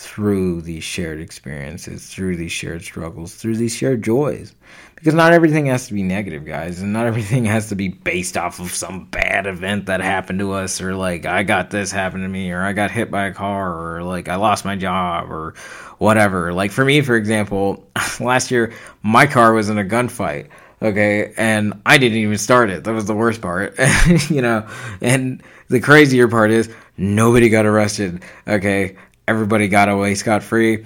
through 0.00 0.62
these 0.62 0.82
shared 0.82 1.20
experiences, 1.20 2.06
through 2.06 2.34
these 2.34 2.50
shared 2.50 2.82
struggles, 2.82 3.34
through 3.34 3.56
these 3.56 3.76
shared 3.76 4.02
joys. 4.02 4.54
Because 4.94 5.12
not 5.12 5.34
everything 5.34 5.66
has 5.66 5.88
to 5.88 5.94
be 5.94 6.02
negative, 6.02 6.46
guys, 6.46 6.80
and 6.80 6.92
not 6.92 7.06
everything 7.06 7.44
has 7.44 7.68
to 7.68 7.74
be 7.74 7.88
based 7.88 8.36
off 8.38 8.60
of 8.60 8.70
some 8.72 9.04
bad 9.06 9.46
event 9.46 9.86
that 9.86 10.00
happened 10.00 10.38
to 10.38 10.52
us, 10.52 10.80
or 10.80 10.94
like 10.94 11.26
I 11.26 11.42
got 11.42 11.70
this 11.70 11.92
happen 11.92 12.22
to 12.22 12.28
me, 12.28 12.50
or 12.50 12.62
I 12.62 12.72
got 12.72 12.90
hit 12.90 13.10
by 13.10 13.26
a 13.26 13.34
car, 13.34 13.96
or 13.96 14.02
like 14.02 14.28
I 14.28 14.36
lost 14.36 14.64
my 14.64 14.74
job, 14.74 15.30
or 15.30 15.54
whatever. 15.98 16.54
Like 16.54 16.70
for 16.70 16.84
me, 16.84 17.02
for 17.02 17.16
example, 17.16 17.86
last 18.20 18.50
year 18.50 18.72
my 19.02 19.26
car 19.26 19.52
was 19.52 19.68
in 19.68 19.76
a 19.76 19.84
gunfight. 19.84 20.48
Okay, 20.82 21.34
and 21.36 21.74
I 21.84 21.98
didn't 21.98 22.18
even 22.18 22.38
start 22.38 22.70
it. 22.70 22.84
That 22.84 22.94
was 22.94 23.04
the 23.04 23.14
worst 23.14 23.42
part, 23.42 23.78
you 24.30 24.40
know. 24.40 24.66
And 25.02 25.42
the 25.68 25.80
crazier 25.80 26.26
part 26.26 26.50
is 26.50 26.70
nobody 26.96 27.50
got 27.50 27.66
arrested. 27.66 28.22
Okay, 28.48 28.96
everybody 29.30 29.68
got 29.68 29.88
away 29.88 30.14
scot 30.14 30.42
free. 30.42 30.84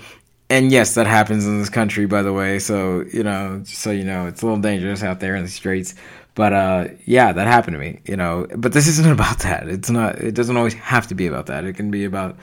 And 0.51 0.71
yes, 0.71 0.95
that 0.95 1.07
happens 1.07 1.47
in 1.47 1.59
this 1.59 1.71
country, 1.71 2.07
by 2.07 2.23
the 2.23 2.33
way. 2.33 2.59
So 2.59 3.05
you 3.13 3.25
know, 3.25 3.63
so 3.65 3.91
you 3.91 4.05
know, 4.05 4.27
it's 4.27 4.43
a 4.43 4.47
little 4.47 4.61
dangerous 4.61 5.03
out 5.03 5.21
there 5.21 5.35
in 5.35 5.43
the 5.43 5.51
streets. 5.51 5.95
But 6.35 6.53
uh, 6.53 6.89
yeah, 7.07 7.33
that 7.33 7.47
happened 7.47 7.75
to 7.75 7.81
me. 7.81 8.01
You 8.05 8.17
know, 8.17 8.47
but 8.57 8.73
this 8.73 8.87
isn't 8.87 9.11
about 9.19 9.41
that. 9.41 9.69
It's 9.69 9.91
not. 9.91 10.19
It 10.19 10.35
doesn't 10.35 10.57
always 10.57 10.75
have 10.75 11.07
to 11.09 11.15
be 11.15 11.27
about 11.27 11.47
that. 11.47 11.65
It 11.65 11.75
can 11.75 11.91
be 11.91 12.05
about. 12.05 12.37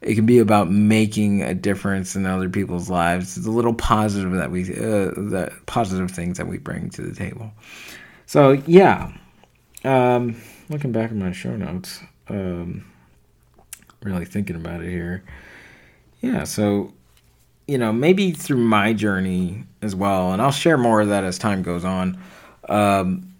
It 0.00 0.14
can 0.14 0.24
be 0.24 0.38
about 0.38 0.70
making 0.70 1.42
a 1.42 1.54
difference 1.54 2.16
in 2.16 2.24
other 2.24 2.48
people's 2.48 2.88
lives. 2.88 3.36
A 3.36 3.50
little 3.50 3.74
positive 3.74 4.32
that 4.32 4.50
we, 4.50 4.62
uh, 4.62 5.12
the 5.12 5.52
positive 5.66 6.10
things 6.10 6.38
that 6.38 6.46
we 6.46 6.56
bring 6.56 6.88
to 6.90 7.02
the 7.02 7.14
table. 7.14 7.52
So 8.24 8.52
yeah, 8.66 9.12
um, 9.84 10.40
looking 10.70 10.92
back 10.92 11.10
at 11.10 11.16
my 11.16 11.32
show 11.32 11.54
notes, 11.54 12.00
um, 12.28 12.89
really 14.02 14.24
thinking 14.24 14.56
about 14.56 14.82
it 14.82 14.90
here. 14.90 15.22
Yeah, 16.20 16.44
so 16.44 16.92
you 17.66 17.78
know, 17.78 17.92
maybe 17.92 18.32
through 18.32 18.58
my 18.58 18.92
journey 18.92 19.64
as 19.80 19.94
well, 19.94 20.32
and 20.32 20.42
I'll 20.42 20.50
share 20.50 20.76
more 20.76 21.00
of 21.00 21.08
that 21.08 21.22
as 21.22 21.38
time 21.38 21.62
goes 21.62 21.84
on. 21.84 22.18
Um, 22.68 23.32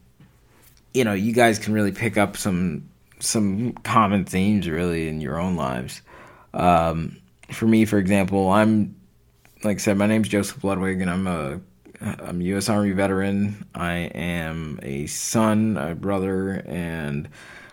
you 0.95 1.05
know, 1.05 1.13
you 1.13 1.33
guys 1.33 1.59
can 1.59 1.73
really 1.73 1.93
pick 1.93 2.17
up 2.17 2.37
some 2.37 2.89
some 3.19 3.73
common 3.73 4.25
themes 4.25 4.69
really 4.69 5.09
in 5.09 5.21
your 5.21 5.39
own 5.39 5.57
lives. 5.57 6.01
Um, 6.55 7.17
for 7.51 7.67
me, 7.67 7.85
for 7.85 7.99
example, 7.99 8.51
I'm 8.51 8.95
like 9.65 9.77
I 9.77 9.81
said, 9.81 9.99
my 9.99 10.07
name's 10.07 10.29
Joseph 10.29 10.63
Ludwig, 10.65 11.01
and 11.01 11.11
I'm 11.11 11.27
a 11.27 11.61
I'm 12.01 12.41
a 12.41 12.45
U.S. 12.45 12.69
Army 12.69 12.93
veteran. 12.93 13.67
I 13.75 13.93
am 14.15 14.79
a 14.83 15.07
son, 15.07 15.77
a 15.77 15.95
brother, 15.95 16.63
and 16.67 17.29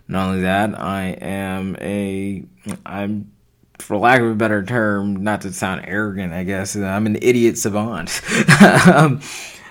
not 0.07 0.29
only 0.29 0.41
that, 0.41 0.79
I 0.79 1.17
am 1.21 1.75
a 1.81 2.43
I'm 2.85 3.31
for 3.79 3.97
lack 3.97 4.21
of 4.21 4.27
a 4.27 4.35
better 4.35 4.63
term, 4.63 5.23
not 5.23 5.41
to 5.41 5.53
sound 5.53 5.85
arrogant, 5.85 6.33
I 6.33 6.43
guess, 6.43 6.75
I'm 6.75 7.05
an 7.05 7.17
idiot 7.21 7.57
savant. 7.57 8.21
um, 8.87 9.21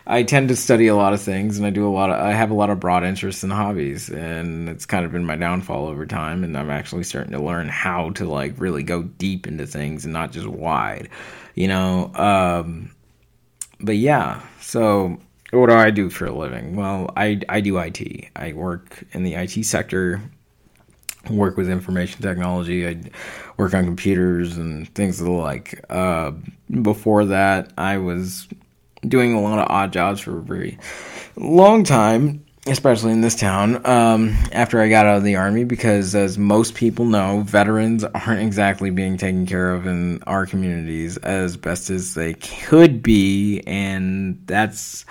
I 0.06 0.22
tend 0.22 0.48
to 0.50 0.56
study 0.56 0.86
a 0.86 0.94
lot 0.94 1.14
of 1.14 1.20
things, 1.20 1.58
and 1.58 1.66
I 1.66 1.70
do 1.70 1.86
a 1.86 1.90
lot 1.90 2.10
of. 2.10 2.20
I 2.20 2.32
have 2.32 2.50
a 2.50 2.54
lot 2.54 2.70
of 2.70 2.78
broad 2.78 3.02
interests 3.02 3.42
and 3.42 3.52
hobbies, 3.52 4.08
and 4.08 4.68
it's 4.68 4.86
kind 4.86 5.04
of 5.04 5.10
been 5.10 5.24
my 5.24 5.34
downfall 5.34 5.88
over 5.88 6.06
time. 6.06 6.44
And 6.44 6.56
I'm 6.56 6.70
actually 6.70 7.02
starting 7.02 7.32
to 7.32 7.42
learn 7.42 7.68
how 7.68 8.10
to 8.10 8.24
like 8.24 8.54
really 8.60 8.84
go 8.84 9.02
deep 9.02 9.48
into 9.48 9.66
things 9.66 10.04
and 10.04 10.12
not 10.12 10.30
just 10.30 10.46
wide, 10.46 11.08
you 11.56 11.66
know. 11.66 12.12
Um, 12.14 12.92
but 13.80 13.96
yeah, 13.96 14.42
so 14.60 15.18
what 15.52 15.68
do 15.68 15.74
I 15.74 15.90
do 15.90 16.10
for 16.10 16.26
a 16.26 16.32
living? 16.32 16.76
Well, 16.76 17.12
I 17.16 17.40
I 17.48 17.60
do 17.60 17.78
IT. 17.78 18.28
I 18.34 18.52
work 18.52 19.04
in 19.12 19.22
the 19.22 19.34
IT 19.34 19.64
sector 19.64 20.20
work 21.30 21.56
with 21.56 21.68
information 21.68 22.22
technology. 22.22 22.86
I 22.86 22.98
work 23.56 23.74
on 23.74 23.84
computers 23.84 24.56
and 24.56 24.92
things 24.94 25.20
of 25.20 25.26
the 25.26 25.32
like. 25.32 25.84
Uh, 25.88 26.32
before 26.82 27.26
that, 27.26 27.72
I 27.76 27.98
was 27.98 28.48
doing 29.06 29.34
a 29.34 29.40
lot 29.40 29.58
of 29.58 29.66
odd 29.70 29.92
jobs 29.92 30.20
for 30.20 30.38
a 30.38 30.42
very 30.42 30.78
long 31.36 31.84
time, 31.84 32.44
especially 32.66 33.12
in 33.12 33.20
this 33.20 33.34
town. 33.34 33.84
Um, 33.86 34.36
after 34.52 34.80
I 34.80 34.88
got 34.88 35.06
out 35.06 35.18
of 35.18 35.24
the 35.24 35.36
army, 35.36 35.64
because 35.64 36.14
as 36.14 36.38
most 36.38 36.74
people 36.74 37.04
know, 37.04 37.42
veterans 37.42 38.04
aren't 38.04 38.42
exactly 38.42 38.90
being 38.90 39.16
taken 39.16 39.46
care 39.46 39.72
of 39.72 39.86
in 39.86 40.22
our 40.24 40.46
communities 40.46 41.16
as 41.18 41.56
best 41.56 41.90
as 41.90 42.14
they 42.14 42.34
could 42.34 43.02
be, 43.02 43.62
and 43.66 44.40
that's. 44.46 45.04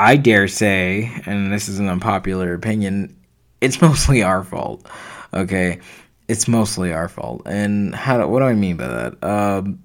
I 0.00 0.16
dare 0.16 0.48
say, 0.48 1.12
and 1.26 1.52
this 1.52 1.68
is 1.68 1.78
an 1.78 1.86
unpopular 1.86 2.54
opinion, 2.54 3.14
it's 3.60 3.82
mostly 3.82 4.22
our 4.22 4.42
fault. 4.42 4.86
Okay, 5.34 5.78
it's 6.26 6.48
mostly 6.48 6.90
our 6.90 7.08
fault. 7.08 7.42
And 7.44 7.94
how? 7.94 8.16
Do, 8.16 8.26
what 8.26 8.38
do 8.38 8.46
I 8.46 8.54
mean 8.54 8.78
by 8.78 8.88
that? 8.88 9.22
Um, 9.22 9.78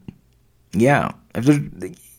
yeah, 0.72 1.12
if 1.36 1.48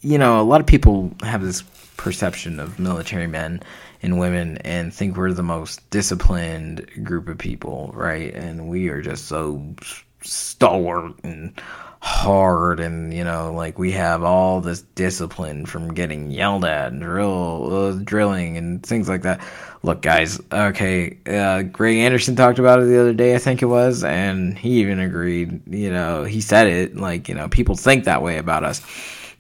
you 0.03 0.19
know, 0.19 0.41
a 0.41 0.45
lot 0.45 0.61
of 0.61 0.67
people 0.67 1.11
have 1.23 1.43
this 1.43 1.63
perception 1.97 2.61
of 2.61 2.79
military 2.79 3.27
men 3.27 3.63
and 4.03 4.19
women 4.19 4.59
and 4.59 4.93
think 4.93 5.17
we're 5.17 5.33
the 5.33 5.43
most 5.43 5.89
disciplined 5.89 6.87
group 7.03 7.29
of 7.29 7.39
people, 7.39 7.93
right? 7.95 8.35
And 8.35 8.69
we 8.69 8.89
are 8.89 9.01
just 9.01 9.25
so 9.25 9.75
stalwart 10.23 11.15
and 11.25 11.59
hard 12.07 12.79
and 12.79 13.13
you 13.13 13.25
know 13.25 13.53
like 13.53 13.81
we 13.81 13.91
have 13.91 14.23
all 14.23 14.61
this 14.61 14.83
discipline 14.95 15.67
from 15.67 15.93
getting 15.93 16.31
yelled 16.31 16.65
at 16.65 16.93
and 16.93 17.03
drill 17.03 17.75
uh, 17.75 17.93
drilling 18.05 18.57
and 18.57 18.87
things 18.87 19.09
like 19.09 19.23
that. 19.23 19.45
Look 19.83 20.03
guys 20.03 20.41
okay 20.53 21.19
uh, 21.27 21.63
greg 21.63 21.97
anderson 21.97 22.37
talked 22.37 22.61
about 22.61 22.81
it 22.81 22.85
the 22.87 23.01
other 23.01 23.13
day 23.13 23.35
i 23.35 23.39
think 23.39 23.61
it 23.61 23.67
was 23.67 24.05
and 24.05 24.57
he 24.57 24.81
even 24.81 25.01
agreed 25.01 25.61
you 25.67 25.93
know 25.93 26.23
he 26.23 26.41
said 26.41 26.69
it 26.69 26.97
like 26.97 27.29
you 27.29 27.35
know 27.35 27.49
people 27.49 27.75
think 27.75 28.05
that 28.05 28.23
way 28.23 28.39
about 28.39 28.63
us. 28.63 28.81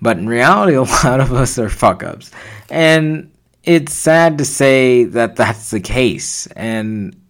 But 0.02 0.18
in 0.18 0.26
reality 0.26 0.74
a 0.74 0.82
lot 0.82 1.20
of 1.20 1.32
us 1.32 1.60
are 1.60 1.68
fuck 1.68 2.02
ups 2.02 2.32
and 2.68 3.30
it's 3.62 3.92
sad 3.92 4.38
to 4.38 4.44
say 4.44 5.04
that 5.04 5.36
that's 5.36 5.70
the 5.70 5.80
case. 5.80 6.46
And 6.48 7.20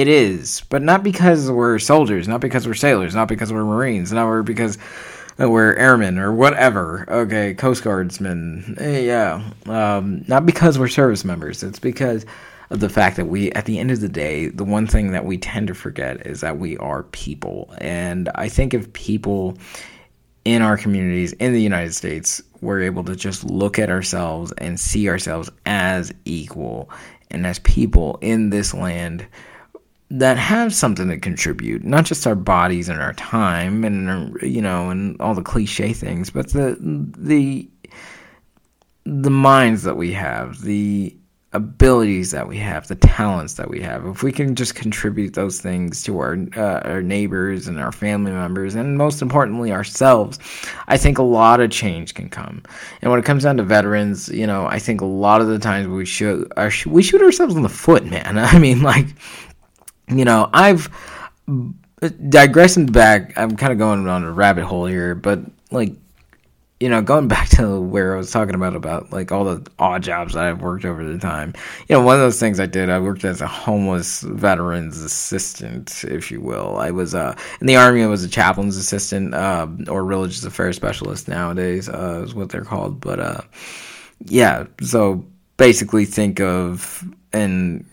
it 0.00 0.06
is, 0.08 0.62
but 0.68 0.82
not 0.82 1.02
because 1.02 1.50
we're 1.50 1.78
soldiers, 1.80 2.28
not 2.28 2.40
because 2.40 2.66
we're 2.66 2.74
sailors, 2.74 3.14
not 3.14 3.26
because 3.26 3.52
we're 3.52 3.64
Marines, 3.64 4.12
not 4.12 4.26
we're 4.28 4.42
because 4.42 4.78
we're 5.38 5.74
airmen 5.74 6.18
or 6.18 6.32
whatever. 6.32 7.04
Okay, 7.08 7.54
Coast 7.54 7.82
Guardsmen, 7.82 8.76
eh, 8.78 9.00
yeah, 9.00 9.42
um, 9.66 10.24
not 10.28 10.46
because 10.46 10.78
we're 10.78 10.88
service 10.88 11.24
members. 11.24 11.62
It's 11.62 11.80
because 11.80 12.24
of 12.70 12.78
the 12.80 12.88
fact 12.88 13.16
that 13.16 13.26
we, 13.26 13.50
at 13.52 13.64
the 13.64 13.78
end 13.78 13.90
of 13.90 14.00
the 14.00 14.08
day, 14.08 14.48
the 14.48 14.64
one 14.64 14.86
thing 14.86 15.10
that 15.12 15.24
we 15.24 15.36
tend 15.36 15.66
to 15.68 15.74
forget 15.74 16.26
is 16.26 16.42
that 16.42 16.58
we 16.58 16.76
are 16.78 17.02
people, 17.04 17.74
and 17.78 18.28
I 18.36 18.48
think 18.48 18.74
if 18.74 18.92
people 18.92 19.58
in 20.44 20.62
our 20.62 20.76
communities 20.76 21.32
in 21.34 21.52
the 21.52 21.60
United 21.60 21.94
States 21.94 22.40
were 22.60 22.80
able 22.80 23.04
to 23.04 23.16
just 23.16 23.44
look 23.44 23.78
at 23.78 23.90
ourselves 23.90 24.52
and 24.58 24.78
see 24.78 25.08
ourselves 25.08 25.50
as 25.66 26.12
equal 26.24 26.88
and 27.30 27.46
as 27.46 27.58
people 27.60 28.18
in 28.20 28.50
this 28.50 28.72
land 28.72 29.26
that 30.10 30.38
have 30.38 30.74
something 30.74 31.08
to 31.08 31.18
contribute, 31.18 31.84
not 31.84 32.04
just 32.04 32.26
our 32.26 32.34
bodies 32.34 32.88
and 32.88 33.00
our 33.00 33.12
time 33.14 33.84
and 33.84 34.40
you 34.42 34.62
know 34.62 34.90
and 34.90 35.20
all 35.20 35.34
the 35.34 35.42
cliche 35.42 35.92
things, 35.92 36.30
but 36.30 36.52
the 36.52 36.76
the 36.80 37.68
the 39.04 39.30
minds 39.30 39.82
that 39.82 39.96
we 39.96 40.12
have, 40.12 40.62
the 40.62 41.14
abilities 41.54 42.30
that 42.30 42.46
we 42.46 42.58
have, 42.58 42.86
the 42.88 42.94
talents 42.94 43.54
that 43.54 43.70
we 43.70 43.80
have, 43.80 44.04
if 44.06 44.22
we 44.22 44.30
can 44.30 44.54
just 44.54 44.74
contribute 44.74 45.32
those 45.32 45.60
things 45.60 46.02
to 46.02 46.18
our 46.18 46.36
uh, 46.56 46.80
our 46.84 47.02
neighbors 47.02 47.68
and 47.68 47.78
our 47.78 47.92
family 47.92 48.32
members, 48.32 48.74
and 48.74 48.98
most 48.98 49.22
importantly 49.22 49.72
ourselves, 49.72 50.38
I 50.88 50.96
think 50.96 51.18
a 51.18 51.22
lot 51.22 51.60
of 51.60 51.70
change 51.70 52.14
can 52.14 52.28
come. 52.28 52.62
And 53.00 53.10
when 53.10 53.18
it 53.18 53.24
comes 53.24 53.44
down 53.44 53.56
to 53.58 53.62
veterans, 53.62 54.28
you 54.28 54.46
know, 54.46 54.66
I 54.66 54.78
think 54.78 55.00
a 55.00 55.06
lot 55.06 55.40
of 55.40 55.48
the 55.48 55.58
times 55.58 55.88
we 55.88 56.04
shoot 56.04 56.50
our, 56.56 56.70
we 56.86 57.02
shoot 57.02 57.22
ourselves 57.22 57.54
in 57.56 57.62
the 57.62 57.68
foot, 57.68 58.04
man. 58.04 58.38
I 58.38 58.58
mean, 58.58 58.82
like, 58.82 59.06
you 60.10 60.24
know, 60.24 60.48
I've 60.52 60.88
digressing 62.28 62.86
back. 62.86 63.36
I'm 63.36 63.56
kind 63.56 63.72
of 63.72 63.78
going 63.78 64.06
on 64.06 64.24
a 64.24 64.32
rabbit 64.32 64.64
hole 64.64 64.86
here, 64.86 65.14
but 65.14 65.40
like 65.70 65.92
you 66.80 66.88
know, 66.88 67.02
going 67.02 67.28
back 67.28 67.48
to 67.50 67.80
where 67.80 68.14
I 68.14 68.18
was 68.18 68.30
talking 68.30 68.54
about 68.54 68.76
about 68.76 69.12
like 69.12 69.32
all 69.32 69.44
the 69.44 69.68
odd 69.78 70.02
jobs 70.02 70.34
that 70.34 70.44
I've 70.44 70.62
worked 70.62 70.84
over 70.84 71.04
the 71.04 71.18
time. 71.18 71.54
You 71.88 71.96
know, 71.96 72.02
one 72.02 72.14
of 72.14 72.20
those 72.20 72.38
things 72.38 72.60
I 72.60 72.66
did, 72.66 72.90
I 72.90 72.98
worked 72.98 73.24
as 73.24 73.40
a 73.40 73.46
homeless 73.46 74.22
veterans 74.22 75.00
assistant, 75.00 76.04
if 76.04 76.30
you 76.30 76.40
will. 76.40 76.76
I 76.78 76.90
was 76.90 77.14
uh, 77.14 77.36
in 77.60 77.66
the 77.66 77.76
army. 77.76 78.02
I 78.02 78.06
was 78.06 78.24
a 78.24 78.28
chaplain's 78.28 78.76
assistant 78.76 79.34
uh, 79.34 79.66
or 79.88 80.04
religious 80.04 80.44
affairs 80.44 80.76
specialist 80.76 81.28
nowadays 81.28 81.88
uh, 81.88 82.22
is 82.24 82.34
what 82.34 82.50
they're 82.50 82.64
called. 82.64 83.00
But 83.00 83.20
uh, 83.20 83.40
yeah, 84.24 84.66
so 84.80 85.24
basically 85.56 86.04
think 86.04 86.40
of 86.40 87.04
and 87.32 87.84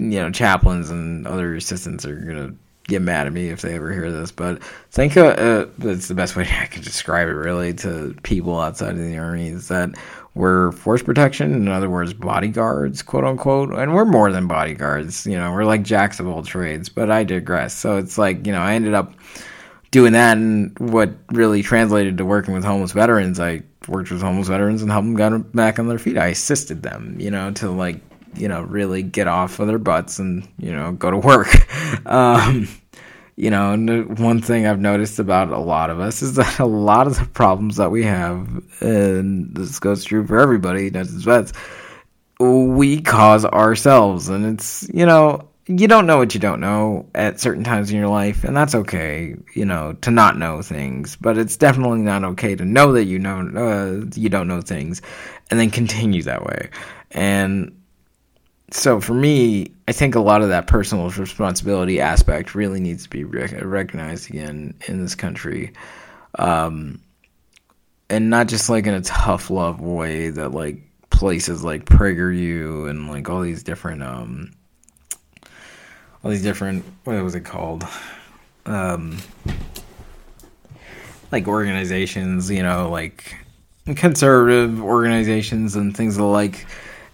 you 0.00 0.20
know 0.20 0.30
chaplains 0.30 0.90
and 0.90 1.26
other 1.26 1.54
assistants 1.54 2.04
are 2.04 2.16
gonna 2.16 2.54
get 2.84 3.02
mad 3.02 3.26
at 3.26 3.32
me 3.32 3.48
if 3.48 3.62
they 3.62 3.74
ever 3.76 3.92
hear 3.92 4.10
this, 4.10 4.32
but 4.32 4.62
think 4.90 5.16
uh, 5.16 5.26
uh, 5.26 5.66
that's 5.78 6.08
the 6.08 6.14
best 6.14 6.36
way 6.36 6.42
I 6.60 6.66
can 6.66 6.82
describe 6.82 7.28
it 7.28 7.32
really 7.32 7.72
to 7.74 8.16
people 8.22 8.58
outside 8.58 8.90
of 8.90 8.98
the 8.98 9.16
army 9.16 9.48
is 9.48 9.68
that 9.68 9.90
we're 10.34 10.72
force 10.72 11.02
protection, 11.02 11.54
in 11.54 11.68
other 11.68 11.90
words, 11.90 12.12
bodyguards, 12.14 13.02
quote 13.02 13.24
unquote, 13.24 13.72
and 13.72 13.94
we're 13.94 14.04
more 14.04 14.30
than 14.30 14.46
bodyguards. 14.46 15.26
You 15.26 15.36
know, 15.36 15.52
we're 15.52 15.64
like 15.64 15.82
jacks 15.82 16.20
of 16.20 16.28
all 16.28 16.42
trades. 16.42 16.88
But 16.88 17.10
I 17.10 17.24
digress. 17.24 17.74
So 17.74 17.96
it's 17.96 18.16
like 18.16 18.46
you 18.46 18.52
know, 18.52 18.60
I 18.60 18.74
ended 18.74 18.94
up 18.94 19.12
doing 19.90 20.12
that, 20.12 20.36
and 20.36 20.76
what 20.78 21.10
really 21.32 21.62
translated 21.62 22.18
to 22.18 22.24
working 22.24 22.54
with 22.54 22.64
homeless 22.64 22.92
veterans, 22.92 23.40
I 23.40 23.62
worked 23.88 24.10
with 24.10 24.22
homeless 24.22 24.48
veterans 24.48 24.82
and 24.82 24.90
helped 24.90 25.06
them 25.06 25.16
get 25.16 25.52
back 25.52 25.78
on 25.78 25.88
their 25.88 25.98
feet. 25.98 26.16
I 26.16 26.28
assisted 26.28 26.82
them, 26.82 27.16
you 27.18 27.30
know, 27.30 27.50
to 27.52 27.70
like 27.70 28.00
you 28.34 28.48
know 28.48 28.62
really 28.62 29.02
get 29.02 29.28
off 29.28 29.58
of 29.60 29.66
their 29.66 29.78
butts 29.78 30.18
and 30.18 30.46
you 30.58 30.72
know 30.72 30.92
go 30.92 31.10
to 31.10 31.18
work. 31.18 31.48
Um, 32.06 32.68
you 33.36 33.50
know, 33.50 33.74
one 34.18 34.42
thing 34.42 34.66
I've 34.66 34.80
noticed 34.80 35.18
about 35.18 35.50
a 35.50 35.58
lot 35.58 35.88
of 35.88 35.98
us 35.98 36.20
is 36.20 36.34
that 36.36 36.58
a 36.58 36.66
lot 36.66 37.06
of 37.06 37.18
the 37.18 37.24
problems 37.24 37.76
that 37.76 37.90
we 37.90 38.04
have, 38.04 38.62
and 38.80 39.54
this 39.54 39.78
goes 39.78 40.04
true 40.04 40.26
for 40.26 40.38
everybody, 40.38 40.90
not 40.90 41.06
just 41.06 41.54
we 42.38 43.00
cause 43.00 43.44
ourselves. 43.46 44.28
And 44.28 44.44
it's, 44.44 44.88
you 44.92 45.06
know, 45.06 45.48
you 45.66 45.88
don't 45.88 46.06
know 46.06 46.18
what 46.18 46.34
you 46.34 46.40
don't 46.40 46.60
know 46.60 47.06
at 47.14 47.40
certain 47.40 47.64
times 47.64 47.90
in 47.90 47.96
your 47.96 48.08
life, 48.08 48.44
and 48.44 48.56
that's 48.56 48.74
okay, 48.74 49.36
you 49.54 49.64
know, 49.64 49.94
to 50.02 50.10
not 50.10 50.36
know 50.36 50.60
things. 50.60 51.16
But 51.16 51.38
it's 51.38 51.56
definitely 51.56 52.00
not 52.00 52.24
okay 52.24 52.56
to 52.56 52.64
know 52.64 52.92
that 52.92 53.04
you 53.04 53.18
know 53.18 53.40
uh, 53.54 54.06
you 54.14 54.28
don't 54.28 54.48
know 54.48 54.60
things, 54.60 55.00
and 55.50 55.60
then 55.60 55.70
continue 55.70 56.22
that 56.24 56.44
way. 56.44 56.70
And 57.12 57.79
so 58.70 59.00
for 59.00 59.14
me, 59.14 59.72
I 59.88 59.92
think 59.92 60.14
a 60.14 60.20
lot 60.20 60.42
of 60.42 60.50
that 60.50 60.66
personal 60.66 61.10
responsibility 61.10 62.00
aspect 62.00 62.54
really 62.54 62.80
needs 62.80 63.04
to 63.04 63.10
be 63.10 63.24
rec- 63.24 63.62
recognized 63.62 64.30
again 64.30 64.74
in 64.86 65.02
this 65.02 65.14
country, 65.14 65.72
um, 66.38 67.00
and 68.08 68.30
not 68.30 68.48
just 68.48 68.70
like 68.70 68.86
in 68.86 68.94
a 68.94 69.00
tough 69.00 69.50
love 69.50 69.80
way 69.80 70.30
that 70.30 70.50
like 70.50 70.82
places 71.10 71.64
like 71.64 71.84
PragerU 71.84 72.88
and 72.88 73.08
like 73.08 73.28
all 73.28 73.40
these 73.40 73.62
different 73.62 74.02
um, 74.02 74.52
all 76.22 76.30
these 76.30 76.42
different 76.42 76.84
what 77.04 77.22
was 77.22 77.34
it 77.34 77.44
called, 77.44 77.84
um, 78.66 79.18
like 81.32 81.48
organizations, 81.48 82.50
you 82.50 82.62
know, 82.62 82.88
like 82.88 83.34
conservative 83.96 84.80
organizations 84.80 85.74
and 85.74 85.96
things 85.96 86.18
like 86.18 86.66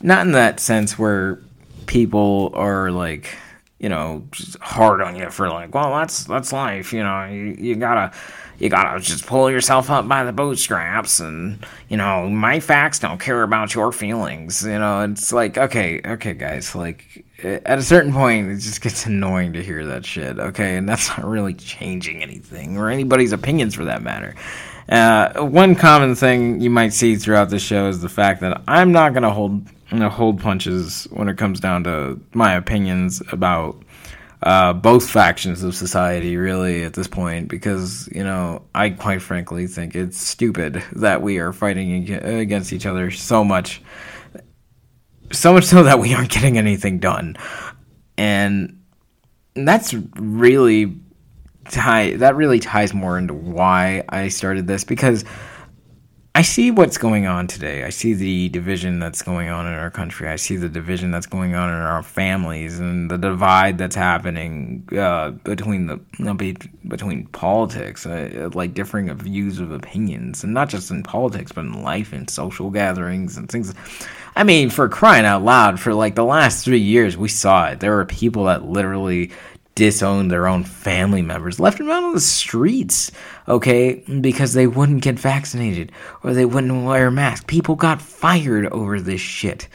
not 0.03 0.27
in 0.27 0.33
that 0.33 0.61
sense 0.61 0.99
where 0.99 1.41
people 1.87 2.51
are 2.55 2.91
like 2.91 3.37
you 3.79 3.89
know 3.89 4.27
hard 4.61 5.03
on 5.03 5.17
you 5.17 5.31
for 5.31 5.49
like 5.49 5.75
well 5.75 5.91
that's 5.91 6.25
that's 6.25 6.53
life 6.53 6.93
you 6.93 7.03
know 7.03 7.25
you, 7.27 7.57
you 7.59 7.77
gotta 7.77 8.11
you 8.59 8.71
gotta 8.71 8.99
just 8.99 9.27
pull 9.27 9.51
yourself 9.51 9.91
up 9.91 10.09
by 10.09 10.25
the 10.25 10.33
bootstraps 10.33 11.21
and 11.21 11.65
you 11.89 11.97
know 11.97 12.29
my 12.29 12.59
facts 12.59 12.99
don't 12.99 13.21
care 13.21 13.43
about 13.43 13.75
your 13.75 13.93
feelings 13.93 14.65
you 14.65 14.79
know? 14.79 15.03
It's 15.03 15.31
like 15.31 15.59
okay 15.59 16.01
okay 16.05 16.33
guys 16.33 16.75
like 16.75 17.25
at 17.45 17.79
a 17.79 17.83
certain 17.83 18.15
point 18.15 18.51
it 18.51 18.57
just 18.57 18.81
gets 18.81 19.05
annoying 19.05 19.53
to 19.53 19.63
hear 19.63 19.85
that 19.87 20.07
shit 20.07 20.39
okay? 20.39 20.77
And 20.77 20.89
that's 20.89 21.09
not 21.11 21.25
really 21.27 21.53
changing 21.53 22.23
anything 22.23 22.79
or 22.79 22.89
anybody's 22.89 23.33
opinions 23.33 23.75
for 23.75 23.85
that 23.85 24.03
matter. 24.03 24.35
Uh, 24.89 25.45
one 25.45 25.75
common 25.75 26.15
thing 26.15 26.61
you 26.61 26.71
might 26.71 26.93
see 26.93 27.17
throughout 27.17 27.51
the 27.51 27.59
show 27.59 27.89
is 27.89 28.01
the 28.01 28.09
fact 28.09 28.41
that 28.41 28.63
i'm 28.69 28.93
not 28.93 29.13
gonna 29.13 29.33
hold 29.33 29.67
you 29.91 29.99
know, 29.99 30.09
hold 30.09 30.41
punches 30.41 31.05
when 31.11 31.29
it 31.29 31.39
comes 31.39 31.61
down 31.61 31.85
to 31.85 32.21
my 32.33 32.55
opinions 32.55 33.23
about 33.31 33.83
uh, 34.43 34.73
both 34.73 35.09
factions 35.09 35.63
of 35.63 35.75
society, 35.75 36.37
really, 36.37 36.85
at 36.85 36.95
this 36.95 37.09
point, 37.09 37.49
because, 37.49 38.09
you 38.15 38.23
know, 38.23 38.63
I 38.75 38.91
quite 38.91 39.23
frankly 39.23 39.67
think 39.67 39.95
it's 39.95 40.21
stupid 40.21 40.83
that 40.93 41.23
we 41.23 41.39
are 41.39 41.53
fighting 41.53 42.13
against 42.13 42.73
each 42.73 42.87
other 42.87 43.11
so 43.11 43.45
much. 43.45 43.83
So 45.33 45.53
much 45.55 45.65
so 45.65 45.83
that 45.85 45.99
we 45.99 46.15
aren't 46.15 46.31
getting 46.31 46.59
anything 46.59 46.99
done. 46.99 47.37
And 48.17 48.81
that's 49.55 49.95
really 49.95 51.01
tie 51.71 52.15
that 52.17 52.37
really 52.37 52.61
ties 52.61 52.95
more 52.95 53.19
into 53.19 53.35
why 53.35 54.05
I 54.09 54.29
started 54.29 54.67
this 54.67 54.85
because 54.85 55.25
I 56.37 56.43
see 56.43 56.71
what's 56.71 56.99
going 56.99 57.27
on 57.27 57.47
today. 57.47 57.83
I 57.83 57.89
see 57.89 58.13
the 58.13 58.51
division 58.51 58.99
that's 58.99 59.23
going 59.23 59.49
on 59.49 59.67
in 59.67 59.73
our 59.73 59.91
country. 59.91 60.29
I 60.29 60.37
see 60.37 60.59
the 60.59 60.69
division 60.69 61.11
that's 61.11 61.25
going 61.25 61.55
on 61.55 61.71
in 61.71 61.77
our 61.77 62.03
families 62.03 62.79
and 62.79 63.11
the 63.11 63.17
divide 63.17 63.79
that's 63.79 63.97
happening 63.97 64.87
uh, 64.93 65.31
between 65.31 65.87
the 65.87 65.99
know, 66.19 66.35
between 66.35 67.27
politics, 67.29 68.05
uh, 68.05 68.51
like 68.53 68.75
differing 68.75 69.09
of 69.09 69.21
views 69.21 69.61
of 69.61 69.73
opinions, 69.73 70.45
and 70.45 70.53
not 70.53 70.69
just 70.69 70.91
in 70.91 71.03
politics, 71.03 71.53
but 71.53 71.65
in 71.65 71.83
life 71.83 72.13
and 72.13 72.29
social 72.29 72.69
gatherings 72.69 73.39
and 73.39 73.49
things. 73.49 73.73
I 74.37 74.45
mean, 74.45 74.69
for 74.69 74.91
crying 74.91 75.25
out 75.25 75.43
loud, 75.43 75.81
for 75.81 75.95
like 75.95 76.17
the 76.17 76.25
last 76.27 76.67
three 76.67 76.81
years, 76.81 77.17
we 77.17 77.29
saw 77.29 77.69
it. 77.69 77.81
There 77.81 77.97
were 77.97 78.05
people 78.05 78.45
that 78.45 78.63
literally 78.63 79.31
disowned 79.77 80.31
their 80.31 80.49
own 80.49 80.65
family 80.65 81.23
members, 81.23 81.61
left 81.61 81.79
them 81.79 81.89
out 81.89 82.03
on 82.03 82.15
the 82.15 82.21
streets, 82.21 83.13
okay, 83.47 84.03
because 84.21 84.55
they 84.55 84.67
wouldn't 84.67 85.03
get 85.03 85.19
vaccinated 85.19 85.93
or 86.25 86.33
they 86.35 86.45
wouldn't 86.45 86.85
wear 86.85 87.07
a 87.07 87.13
mask. 87.13 87.47
People 87.47 87.77
got 87.77 88.03
fired 88.03 88.67
over 88.73 89.01
this 89.01 89.21
shit. 89.21 89.69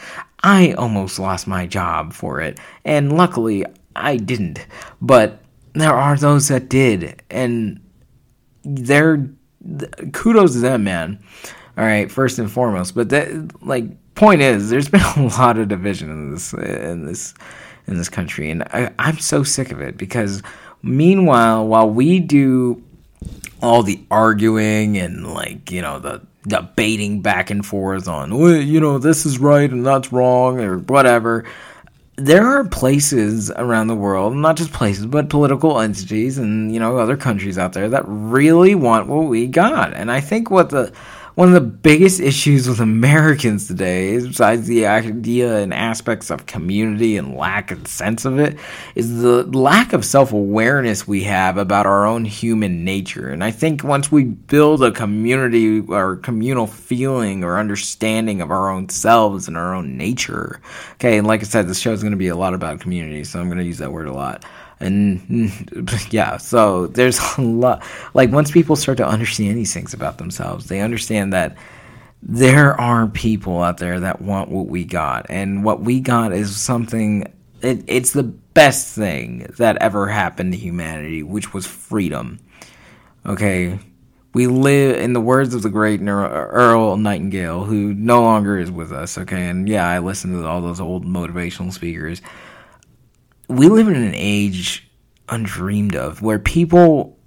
I 0.44 0.74
almost 0.74 1.20
lost 1.20 1.48
my 1.48 1.68
job 1.68 2.12
for 2.12 2.42
it, 2.42 2.60
and 2.84 3.16
luckily 3.16 3.64
I 3.96 4.18
didn't. 4.18 4.66
But 5.00 5.40
there 5.74 5.94
are 5.94 6.18
those 6.18 6.50
that 6.50 6.68
did, 6.68 7.22
and 7.30 7.80
they're 8.64 9.30
kudos 10.12 10.54
to 10.54 10.60
them, 10.60 10.84
man. 10.84 11.24
All 11.78 11.86
right, 11.86 12.12
first 12.12 12.40
and 12.40 12.52
foremost, 12.52 12.96
but 12.96 13.10
that 13.10 13.64
like 13.66 13.86
point 14.16 14.42
is, 14.42 14.70
there's 14.72 14.90
been 14.90 15.02
a 15.16 15.28
lot 15.28 15.60
of 15.60 15.68
division 15.68 16.10
in 16.10 16.32
this 16.32 16.54
in 16.54 17.06
this 17.06 17.36
in 17.88 17.98
this 17.98 18.10
country. 18.10 18.50
And 18.50 18.64
I, 18.64 18.92
I'm 19.00 19.20
so 19.20 19.44
sick 19.44 19.72
of 19.72 19.82
it 19.82 19.98
because 19.98 20.42
meanwhile, 20.82 21.68
while 21.68 21.90
we 21.90 22.20
do 22.20 22.82
all 23.62 23.84
the 23.84 24.02
arguing 24.10 24.98
and 24.98 25.34
like, 25.34 25.72
you 25.72 25.82
know, 25.82 26.00
the 26.00 26.22
debating 26.48 27.22
back 27.22 27.50
and 27.50 27.66
forth 27.66 28.08
on, 28.08 28.38
well, 28.38 28.56
you 28.56 28.80
know, 28.80 28.98
this 28.98 29.26
is 29.26 29.40
right 29.40 29.70
and 29.70 29.86
that's 29.86 30.12
wrong 30.12 30.60
or 30.60 30.80
whatever. 30.80 31.46
There 32.18 32.46
are 32.46 32.66
places 32.66 33.50
around 33.52 33.88
the 33.88 33.96
world, 33.96 34.36
not 34.36 34.58
just 34.58 34.74
places, 34.74 35.06
but 35.06 35.30
political 35.30 35.80
entities 35.80 36.38
and, 36.38 36.74
you 36.74 36.80
know, 36.80 36.98
other 36.98 37.18
countries 37.18 37.58
out 37.58 37.74
there 37.74 37.90
that 37.90 38.04
really 38.06 38.76
want 38.76 39.08
what 39.08 39.28
we 39.28 39.48
got. 39.48 39.94
And 39.94 40.12
I 40.12 40.22
think 40.22 40.52
what 40.52 40.70
the 40.70 40.94
one 41.42 41.48
of 41.48 41.56
the 41.56 41.60
biggest 41.60 42.20
issues 42.20 42.70
with 42.70 42.80
Americans 42.80 43.66
today, 43.66 44.16
besides 44.20 44.68
the 44.68 44.86
idea 44.86 45.58
and 45.58 45.74
aspects 45.74 46.30
of 46.30 46.46
community 46.46 47.18
and 47.18 47.36
lack 47.36 47.72
of 47.72 47.88
sense 47.88 48.26
of 48.26 48.38
it, 48.38 48.60
is 48.94 49.24
the 49.24 49.42
lack 49.46 49.92
of 49.92 50.06
self 50.06 50.34
awareness 50.34 51.08
we 51.08 51.24
have 51.24 51.58
about 51.58 51.88
our 51.88 52.06
own 52.06 52.26
human 52.26 52.86
nature. 52.86 53.28
And 53.28 53.44
I 53.44 53.50
think 53.50 53.84
once 53.84 54.12
we 54.12 54.26
build 54.26 54.84
a 54.84 54.92
community 54.92 55.80
or 55.80 56.18
communal 56.18 56.68
feeling 56.68 57.44
or 57.44 57.58
understanding 57.58 58.40
of 58.40 58.52
our 58.52 58.70
own 58.70 58.90
selves 58.90 59.48
and 59.48 59.58
our 59.58 59.74
own 59.74 59.98
nature, 59.98 60.62
okay, 60.94 61.18
and 61.18 61.26
like 61.26 61.40
I 61.40 61.46
said, 61.46 61.68
this 61.68 61.80
show 61.80 61.92
is 61.92 62.04
going 62.04 62.12
to 62.12 62.18
be 62.18 62.28
a 62.28 62.36
lot 62.36 62.54
about 62.54 62.82
community, 62.82 63.24
so 63.24 63.40
I'm 63.40 63.48
going 63.48 63.58
to 63.58 63.66
use 63.66 63.80
that 63.80 63.92
word 63.92 64.06
a 64.08 64.14
lot 64.14 64.46
and 64.82 65.52
yeah 66.12 66.38
so 66.38 66.88
there's 66.88 67.20
a 67.38 67.42
lot 67.42 67.84
like 68.14 68.32
once 68.32 68.52
people 68.52 68.76
start 68.76 68.98
to 68.98 69.08
understand 69.08 69.58
these 69.58 69.74
things 69.74 69.94
about 69.94 70.18
themselves 70.18 70.68
they 70.68 70.82
understand 70.82 71.32
that 71.34 71.56
there 72.24 72.80
are 72.80 73.08
people 73.08 73.64
out 73.64 73.78
there 73.78 74.00
that 74.00 74.22
want 74.22 74.50
what 74.50 74.68
we 74.68 74.86
got, 74.86 75.26
and 75.30 75.64
what 75.64 75.82
we 75.82 76.00
got 76.00 76.34
is 76.34 76.56
something. 76.56 77.26
It, 77.62 77.84
it's 77.88 78.12
the 78.12 78.24
best 78.24 78.96
thing 78.96 79.48
that 79.58 79.78
ever 79.78 80.08
happened 80.08 80.54
to 80.54 80.58
humanity, 80.58 81.24
which 81.24 81.54
was 81.54 81.66
freedom. 81.66 82.40
Okay, 83.26 83.80
we 84.34 84.48
live 84.48 84.98
in 84.98 85.14
the 85.14 85.22
words 85.22 85.54
of 85.54 85.62
the 85.64 85.70
great 85.70 86.02
Earl 86.02 86.98
Nightingale, 86.98 87.64
who 87.64 87.94
no 87.94 88.22
longer 88.22 88.58
is 88.58 88.72
with 88.72 88.92
us. 88.92 89.18
Okay, 89.18 89.48
and 89.48 89.68
yeah, 89.68 89.88
I 89.88 90.00
listen 90.00 90.32
to 90.34 90.48
all 90.48 90.62
those 90.62 90.82
old 90.82 91.06
motivational 91.06 91.74
speakers. 91.74 92.22
We 93.52 93.68
live 93.68 93.88
in 93.88 93.96
an 93.96 94.14
age 94.16 94.90
undreamed 95.28 95.96
of 95.96 96.22
where 96.22 96.40
people 96.40 97.18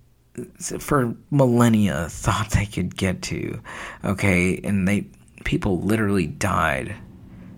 for 0.79 1.15
millennia 1.31 2.09
thought 2.09 2.51
they 2.51 2.67
could 2.67 2.97
get 2.97 3.23
to. 3.23 3.61
Okay, 4.05 4.61
and 4.65 4.89
they 4.89 5.07
people 5.45 5.81
literally 5.81 6.27
died 6.27 6.95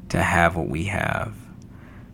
to 0.09 0.22
have 0.22 0.57
what 0.57 0.68
we 0.68 0.85
have. 0.85 1.35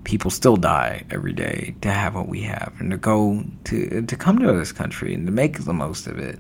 People 0.05 0.31
still 0.31 0.57
die 0.57 1.05
every 1.11 1.33
day 1.33 1.75
to 1.81 1.91
have 1.91 2.15
what 2.15 2.29
we 2.29 2.43
have 2.43 2.75
and 2.79 2.91
to 2.91 2.97
go 2.97 3.45
to 3.65 4.03
to 4.03 4.17
come 4.17 4.39
to 4.39 4.53
this 4.53 4.73
country 4.73 5.15
and 5.15 5.27
to 5.27 5.33
make 5.33 5.65
the 5.65 5.73
most 5.73 6.07
of 6.07 6.19
it. 6.19 6.39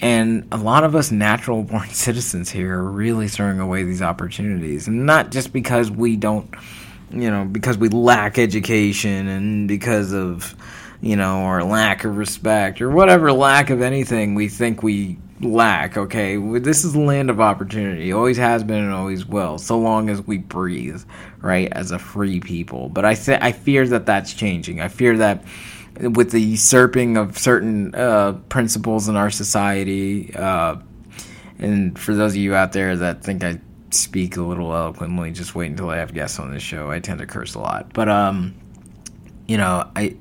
And 0.00 0.46
a 0.52 0.56
lot 0.56 0.84
of 0.84 0.94
us 0.94 1.10
natural 1.10 1.62
born 1.62 1.88
citizens 1.90 2.50
here 2.50 2.78
are 2.78 2.90
really 2.90 3.28
throwing 3.28 3.60
away 3.60 3.82
these 3.82 4.02
opportunities. 4.02 4.86
And 4.88 5.06
not 5.06 5.30
just 5.30 5.52
because 5.52 5.90
we 5.90 6.16
don't, 6.16 6.52
you 7.10 7.30
know, 7.30 7.44
because 7.44 7.78
we 7.78 7.88
lack 7.88 8.38
education 8.38 9.28
and 9.28 9.68
because 9.68 10.12
of 10.12 10.54
you 11.00 11.14
know, 11.14 11.42
or 11.44 11.62
lack 11.62 12.04
of 12.04 12.16
respect, 12.16 12.80
or 12.80 12.90
whatever 12.90 13.32
lack 13.32 13.70
of 13.70 13.80
anything 13.80 14.34
we 14.34 14.48
think 14.48 14.82
we 14.82 15.16
lack, 15.40 15.96
okay? 15.96 16.36
This 16.58 16.84
is 16.84 16.94
the 16.94 17.00
land 17.00 17.30
of 17.30 17.40
opportunity. 17.40 18.10
It 18.10 18.12
always 18.12 18.36
has 18.36 18.64
been 18.64 18.82
and 18.82 18.92
always 18.92 19.24
will, 19.24 19.58
so 19.58 19.78
long 19.78 20.10
as 20.10 20.20
we 20.22 20.38
breathe, 20.38 21.02
right, 21.40 21.68
as 21.72 21.92
a 21.92 21.98
free 21.98 22.40
people. 22.40 22.88
But 22.88 23.04
I, 23.04 23.14
th- 23.14 23.38
I 23.40 23.52
fear 23.52 23.86
that 23.88 24.06
that's 24.06 24.34
changing. 24.34 24.80
I 24.80 24.88
fear 24.88 25.16
that 25.18 25.44
with 26.00 26.32
the 26.32 26.40
usurping 26.40 27.16
of 27.16 27.38
certain 27.38 27.94
uh, 27.94 28.32
principles 28.48 29.08
in 29.08 29.14
our 29.14 29.30
society, 29.30 30.34
uh, 30.34 30.76
and 31.60 31.96
for 31.98 32.14
those 32.14 32.32
of 32.32 32.36
you 32.36 32.54
out 32.54 32.72
there 32.72 32.96
that 32.96 33.22
think 33.22 33.44
I 33.44 33.60
speak 33.90 34.36
a 34.36 34.42
little 34.42 34.74
eloquently, 34.74 35.30
just 35.32 35.54
wait 35.54 35.70
until 35.70 35.90
I 35.90 35.96
have 35.96 36.14
guests 36.14 36.38
on 36.38 36.52
this 36.52 36.62
show. 36.62 36.90
I 36.90 37.00
tend 37.00 37.20
to 37.20 37.26
curse 37.26 37.54
a 37.54 37.60
lot. 37.60 37.92
But, 37.92 38.08
um, 38.08 38.54
you 39.46 39.56
know, 39.56 39.90
I 39.96 40.16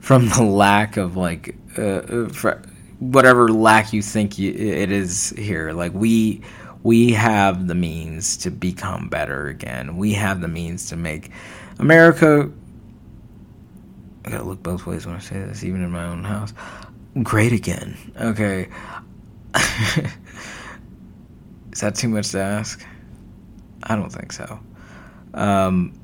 from 0.00 0.28
the 0.28 0.42
lack 0.42 0.96
of 0.96 1.16
like 1.16 1.56
uh, 1.76 1.82
uh 1.82 2.54
whatever 3.00 3.48
lack 3.48 3.92
you 3.92 4.02
think 4.02 4.38
you, 4.38 4.52
it 4.52 4.92
is 4.92 5.30
here. 5.36 5.72
Like 5.72 5.92
we 5.94 6.42
we 6.82 7.12
have 7.12 7.66
the 7.66 7.74
means 7.74 8.36
to 8.38 8.50
become 8.50 9.08
better 9.08 9.48
again. 9.48 9.96
We 9.96 10.12
have 10.12 10.40
the 10.40 10.48
means 10.48 10.88
to 10.90 10.96
make 10.96 11.30
America. 11.78 12.50
I 14.24 14.30
gotta 14.30 14.44
look 14.44 14.62
both 14.62 14.86
ways 14.86 15.06
when 15.06 15.16
I 15.16 15.20
say 15.20 15.36
this, 15.36 15.64
even 15.64 15.82
in 15.82 15.90
my 15.90 16.04
own 16.04 16.24
house. 16.24 16.52
Great 17.22 17.52
again. 17.52 17.96
Okay. 18.20 18.68
is 21.72 21.80
that 21.80 21.94
too 21.94 22.08
much 22.08 22.30
to 22.30 22.40
ask? 22.40 22.84
I 23.82 23.96
don't 23.96 24.12
think 24.12 24.32
so. 24.32 24.58
Um, 25.34 25.98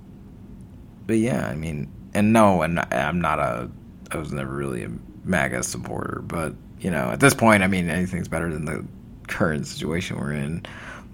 but 1.07 1.19
yeah, 1.19 1.47
I 1.47 1.55
mean, 1.55 1.91
and 2.15 2.33
no, 2.33 2.63
and 2.63 2.81
I'm 2.93 3.21
not 3.21 3.39
a 3.39 3.71
I 4.11 4.19
was 4.19 4.33
never 4.33 4.55
really 4.55 4.85
a 4.85 4.91
MAGA 5.25 5.63
supporter, 5.63 6.23
but 6.25 6.55
you 6.81 6.91
know, 6.91 7.11
at 7.11 7.21
this 7.21 7.35
point, 7.35 7.63
I 7.63 7.67
mean, 7.67 7.89
anything's 7.89 8.29
better 8.29 8.53
than 8.53 8.65
the 8.65 8.85
current 9.27 9.67
situation 9.67 10.19
we're 10.19 10.33
in. 10.33 10.65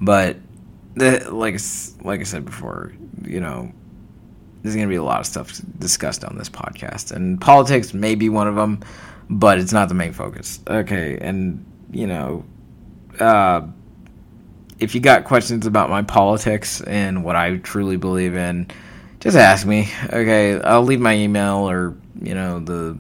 But 0.01 0.37
the, 0.95 1.27
like 1.33 1.59
like 2.05 2.21
I 2.21 2.25
said 2.25 2.45
before, 2.45 2.93
you 3.25 3.41
know, 3.41 3.73
there's 4.63 4.75
going 4.75 4.87
to 4.87 4.93
be 4.93 4.97
a 4.97 5.03
lot 5.03 5.21
of 5.21 5.27
stuff 5.27 5.61
discussed 5.79 6.25
on 6.25 6.37
this 6.37 6.49
podcast, 6.49 7.13
and 7.13 7.41
politics 7.41 7.95
may 7.95 8.15
be 8.15 8.29
one 8.29 8.49
of 8.49 8.57
them, 8.57 8.81
but 9.29 9.59
it's 9.59 9.73
not 9.73 9.89
the 9.89 9.95
main 9.95 10.13
focus. 10.13 10.61
Okay, 10.67 11.19
and 11.19 11.65
you 11.93 12.07
know, 12.07 12.45
uh, 13.19 13.63
if 14.81 14.95
you 14.95 15.01
got 15.01 15.25
questions 15.25 15.67
about 15.67 15.91
my 15.91 16.03
politics 16.03 16.81
and 16.81 17.23
what 17.23 17.37
I 17.37 17.59
truly 17.59 17.97
believe 17.97 18.35
in, 18.35 18.67
just 19.21 19.37
ask 19.37 19.67
me. 19.67 19.89
Okay, 20.07 20.61
I'll 20.61 20.83
leave 20.83 21.01
my 21.01 21.15
email 21.15 21.69
or 21.69 21.95
you 22.21 22.35
know 22.35 22.59
the 22.59 22.99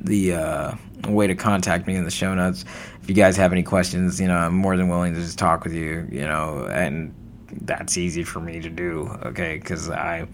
the 0.00 0.34
uh, 0.34 0.74
way 1.06 1.28
to 1.28 1.34
contact 1.34 1.86
me 1.86 1.94
in 1.94 2.04
the 2.04 2.10
show 2.10 2.34
notes. 2.34 2.64
If 3.02 3.08
you 3.08 3.14
guys 3.14 3.36
have 3.36 3.52
any 3.52 3.62
questions, 3.62 4.20
you 4.20 4.26
know, 4.26 4.36
I'm 4.36 4.54
more 4.54 4.76
than 4.76 4.88
willing 4.88 5.14
to 5.14 5.20
just 5.20 5.38
talk 5.38 5.64
with 5.64 5.72
you. 5.72 6.06
You 6.10 6.24
know, 6.24 6.66
and 6.70 7.14
that's 7.62 7.96
easy 7.96 8.24
for 8.24 8.40
me 8.40 8.60
to 8.60 8.68
do. 8.68 9.08
Okay, 9.24 9.58
because 9.58 9.88
I. 9.88 10.26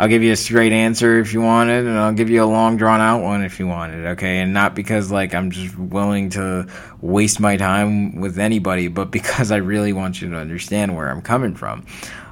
I'll 0.00 0.08
give 0.08 0.22
you 0.22 0.32
a 0.32 0.36
straight 0.36 0.72
answer 0.72 1.18
if 1.18 1.34
you 1.34 1.42
want 1.42 1.68
it, 1.68 1.84
and 1.84 1.98
I'll 1.98 2.14
give 2.14 2.30
you 2.30 2.42
a 2.42 2.46
long 2.46 2.78
drawn 2.78 3.02
out 3.02 3.22
one 3.22 3.44
if 3.44 3.60
you 3.60 3.66
want 3.66 3.92
it, 3.92 4.06
okay? 4.12 4.38
And 4.38 4.54
not 4.54 4.74
because 4.74 5.12
like 5.12 5.34
I'm 5.34 5.50
just 5.50 5.76
willing 5.78 6.30
to 6.30 6.66
waste 7.02 7.38
my 7.38 7.58
time 7.58 8.18
with 8.18 8.38
anybody, 8.38 8.88
but 8.88 9.10
because 9.10 9.50
I 9.50 9.56
really 9.56 9.92
want 9.92 10.22
you 10.22 10.30
to 10.30 10.36
understand 10.36 10.96
where 10.96 11.10
I'm 11.10 11.20
coming 11.20 11.54
from. 11.54 11.84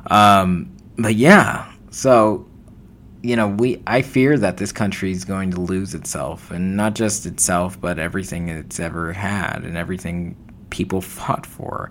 Um, 0.07 0.75
but 0.97 1.15
yeah, 1.15 1.71
so 1.91 2.49
you 3.23 3.37
know, 3.37 3.49
we 3.49 3.83
I 3.87 4.01
fear 4.01 4.39
that 4.39 4.57
this 4.57 4.73
country 4.73 5.11
is 5.11 5.27
going 5.27 5.51
to 5.51 5.61
lose 5.61 5.95
itself, 5.95 6.51
and 6.51 6.75
not 6.75 6.95
just 6.95 7.27
itself, 7.27 7.79
but 7.79 7.99
everything 7.99 8.49
it's 8.49 8.81
ever 8.81 9.13
had, 9.13 9.65
and 9.65 9.77
everything 9.77 10.37
people 10.71 11.03
fought 11.03 11.45
for, 11.45 11.91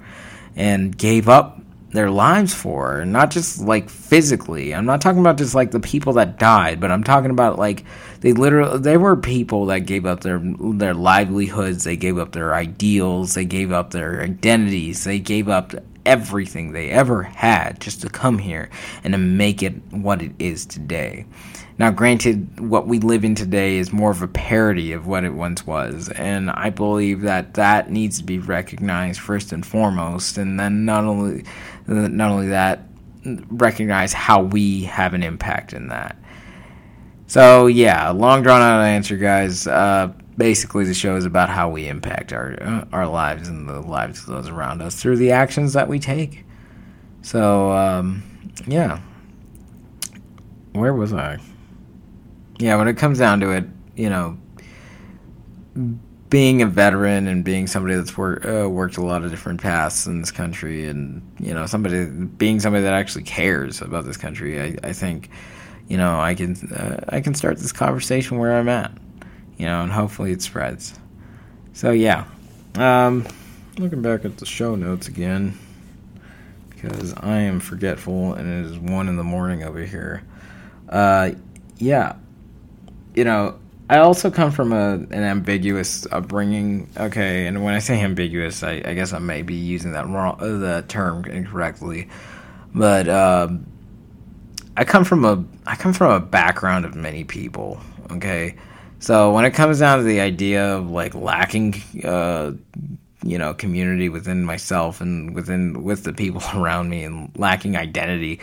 and 0.56 0.98
gave 0.98 1.30
up 1.30 1.62
their 1.92 2.12
lives 2.12 2.54
for, 2.54 3.06
not 3.06 3.32
just 3.32 3.62
like 3.62 3.90
physically. 3.90 4.76
I'm 4.76 4.86
not 4.86 5.00
talking 5.02 5.22
about 5.22 5.38
just 5.38 5.56
like 5.56 5.72
the 5.72 5.80
people 5.80 6.14
that 6.14 6.38
died, 6.38 6.80
but 6.80 6.92
I'm 6.92 7.04
talking 7.04 7.32
about 7.32 7.58
like 7.58 7.86
they 8.22 8.34
literally 8.34 8.80
they 8.80 8.98
were 8.98 9.16
people 9.16 9.68
that 9.68 9.80
gave 9.82 10.06
up 10.06 10.22
their 10.22 10.42
their 10.44 10.94
livelihoods, 10.94 11.84
they 11.86 11.96
gave 11.96 12.18
up 12.18 12.34
their 12.34 12.54
ideals, 12.54 13.36
they 13.36 13.46
gave 13.46 13.72
up 13.72 13.92
their 13.92 14.22
identities, 14.22 15.06
they 15.06 15.20
gave 15.20 15.48
up 15.48 15.74
everything 16.06 16.72
they 16.72 16.90
ever 16.90 17.24
had 17.24 17.80
just 17.82 18.02
to 18.02 18.10
come 18.10 18.38
here 18.38 18.70
and 19.04 19.14
to 19.14 19.18
make 19.18 19.62
it 19.62 19.74
what 19.92 20.22
it 20.22 20.32
is 20.40 20.66
today. 20.66 21.26
Now, 21.80 21.92
granted, 21.92 22.60
what 22.60 22.88
we 22.88 22.98
live 22.98 23.24
in 23.24 23.36
today 23.36 23.78
is 23.78 23.94
more 23.94 24.10
of 24.10 24.24
a 24.24 24.28
parody 24.28 24.94
of 24.94 25.06
what 25.06 25.24
it 25.24 25.34
once 25.36 25.68
was, 25.68 26.10
and 26.10 26.50
I 26.50 26.72
believe 26.72 27.22
that 27.22 27.54
that 27.54 27.92
needs 27.92 28.18
to 28.18 28.24
be 28.24 28.40
recognized 28.40 29.20
first 29.20 29.52
and 29.52 29.64
foremost, 29.64 30.40
and 30.40 30.60
then 30.60 30.86
not 30.86 31.04
only 31.04 31.44
not 31.88 32.32
only 32.32 32.50
that, 32.50 32.84
recognize 33.50 34.14
how 34.14 34.42
we 34.42 34.84
have 34.84 35.14
an 35.14 35.24
impact 35.24 35.74
in 35.74 35.88
that. 35.88 36.18
So 37.28 37.68
yeah, 37.68 38.10
long 38.10 38.44
drawn 38.44 38.62
out 38.62 38.82
answer, 38.82 39.18
guys. 39.18 39.68
Uh, 39.68 40.14
basically 40.38 40.86
the 40.86 40.94
show 40.94 41.16
is 41.16 41.26
about 41.26 41.50
how 41.50 41.70
we 41.70 41.88
impact 41.88 42.32
our 42.32 42.56
uh, 42.62 42.86
our 42.94 43.08
lives 43.08 43.50
and 43.50 43.68
the 43.68 43.82
lives 43.82 44.22
of 44.22 44.28
those 44.28 44.48
around 44.48 44.82
us 44.82 44.96
through 45.02 45.18
the 45.18 45.32
actions 45.32 45.74
that 45.74 45.88
we 45.88 46.00
take. 46.00 46.46
So 47.22 47.72
um, 47.72 48.24
yeah, 48.66 49.02
where 50.74 50.94
was 50.94 51.12
I? 51.12 51.40
Yeah, 52.60 52.78
when 52.78 52.88
it 52.88 52.98
comes 52.98 53.20
down 53.20 53.40
to 53.42 53.52
it, 53.52 53.66
you 53.96 54.10
know, 54.10 54.38
being 56.30 56.62
a 56.62 56.66
veteran 56.66 57.28
and 57.28 57.44
being 57.44 57.68
somebody 57.68 57.96
that's 57.96 58.18
worked 58.18 58.46
uh, 58.46 58.70
worked 58.70 58.98
a 58.98 59.02
lot 59.02 59.24
of 59.24 59.32
different 59.32 59.62
paths 59.62 60.08
in 60.08 60.20
this 60.22 60.32
country, 60.32 60.88
and 60.88 61.22
you 61.40 61.54
know, 61.54 61.66
somebody 61.66 62.06
being 62.06 62.60
somebody 62.60 62.84
that 62.84 62.94
actually 62.94 63.24
cares 63.24 63.82
about 63.82 64.06
this 64.06 64.18
country, 64.18 64.62
I, 64.62 64.76
I 64.84 64.94
think, 64.94 65.30
you 65.88 65.98
know, 65.98 66.20
I 66.20 66.36
can 66.36 66.56
uh, 66.74 67.06
I 67.10 67.22
can 67.22 67.34
start 67.34 67.58
this 67.58 67.72
conversation 67.72 68.38
where 68.38 68.58
I'm 68.58 68.70
at 68.70 68.92
you 69.58 69.66
know, 69.66 69.82
and 69.82 69.92
hopefully 69.92 70.32
it 70.32 70.42
spreads. 70.42 70.98
So 71.74 71.92
yeah, 71.92 72.26
um, 72.76 73.26
looking 73.78 74.02
back 74.02 74.24
at 74.24 74.38
the 74.38 74.46
show 74.46 74.76
notes 74.76 75.08
again 75.08 75.58
because 76.70 77.14
I 77.14 77.38
am 77.40 77.60
forgetful 77.60 78.34
and 78.34 78.66
it 78.66 78.72
is 78.72 78.78
one 78.78 79.08
in 79.08 79.18
the 79.18 79.24
morning 79.24 79.64
over 79.64 79.80
here. 79.80 80.24
Uh, 80.88 81.32
yeah, 81.78 82.16
you 83.16 83.24
know, 83.24 83.60
I 83.90 84.00
also 84.00 84.30
come 84.30 84.52
from 84.52 84.74
a 84.74 84.94
an 84.96 85.24
ambiguous 85.24 86.06
upbringing. 86.12 86.90
Okay, 86.98 87.48
and 87.48 87.64
when 87.64 87.74
I 87.74 87.80
say 87.80 88.02
ambiguous, 88.02 88.62
I, 88.64 88.82
I 88.84 88.94
guess 88.94 89.14
I 89.14 89.20
may 89.20 89.44
be 89.44 89.56
using 89.56 89.94
that 89.94 90.08
wrong, 90.08 90.38
uh, 90.40 90.46
the 90.46 90.86
term 90.88 91.24
incorrectly, 91.26 92.10
but 92.74 93.08
uh, 93.08 93.48
I 94.76 94.84
come 94.84 95.06
from 95.06 95.24
a 95.24 95.44
I 95.66 95.76
come 95.76 95.94
from 95.94 96.12
a 96.12 96.20
background 96.20 96.86
of 96.86 96.96
many 96.96 97.24
people. 97.24 97.80
Okay, 98.12 98.56
so 99.00 99.32
when 99.32 99.46
it 99.46 99.52
comes 99.52 99.80
down 99.80 100.00
to 100.00 100.04
the 100.04 100.20
idea 100.20 100.76
of 100.76 100.90
like 100.92 101.16
lacking, 101.16 101.76
uh, 102.04 102.52
you 103.24 103.38
know, 103.38 103.54
community 103.54 104.10
within 104.10 104.44
myself 104.44 105.00
and 105.00 105.34
within 105.34 105.84
with 105.84 106.04
the 106.04 106.12
people 106.12 106.42
around 106.56 106.90
me 106.90 107.04
and 107.04 107.32
lacking 107.38 107.78
identity, 107.78 108.42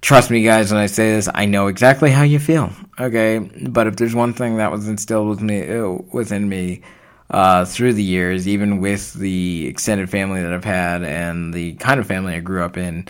trust 0.00 0.30
me, 0.30 0.42
guys, 0.42 0.72
when 0.72 0.80
I 0.80 0.86
say 0.86 1.12
this, 1.12 1.28
I 1.34 1.46
know 1.46 1.66
exactly 1.66 2.10
how 2.10 2.22
you 2.22 2.38
feel. 2.38 2.72
Okay, 2.98 3.38
but 3.38 3.86
if 3.86 3.96
there's 3.96 4.14
one 4.14 4.32
thing 4.32 4.56
that 4.56 4.70
was 4.70 4.88
instilled 4.88 5.28
with 5.28 5.40
me 5.40 5.68
uh, 5.68 5.98
within 6.12 6.48
me 6.48 6.82
uh, 7.30 7.64
through 7.64 7.94
the 7.94 8.02
years, 8.02 8.48
even 8.48 8.80
with 8.80 9.14
the 9.14 9.66
extended 9.66 10.10
family 10.10 10.42
that 10.42 10.52
I've 10.52 10.64
had 10.64 11.02
and 11.02 11.54
the 11.54 11.74
kind 11.74 12.00
of 12.00 12.06
family 12.06 12.34
I 12.34 12.40
grew 12.40 12.64
up 12.64 12.76
in, 12.76 13.06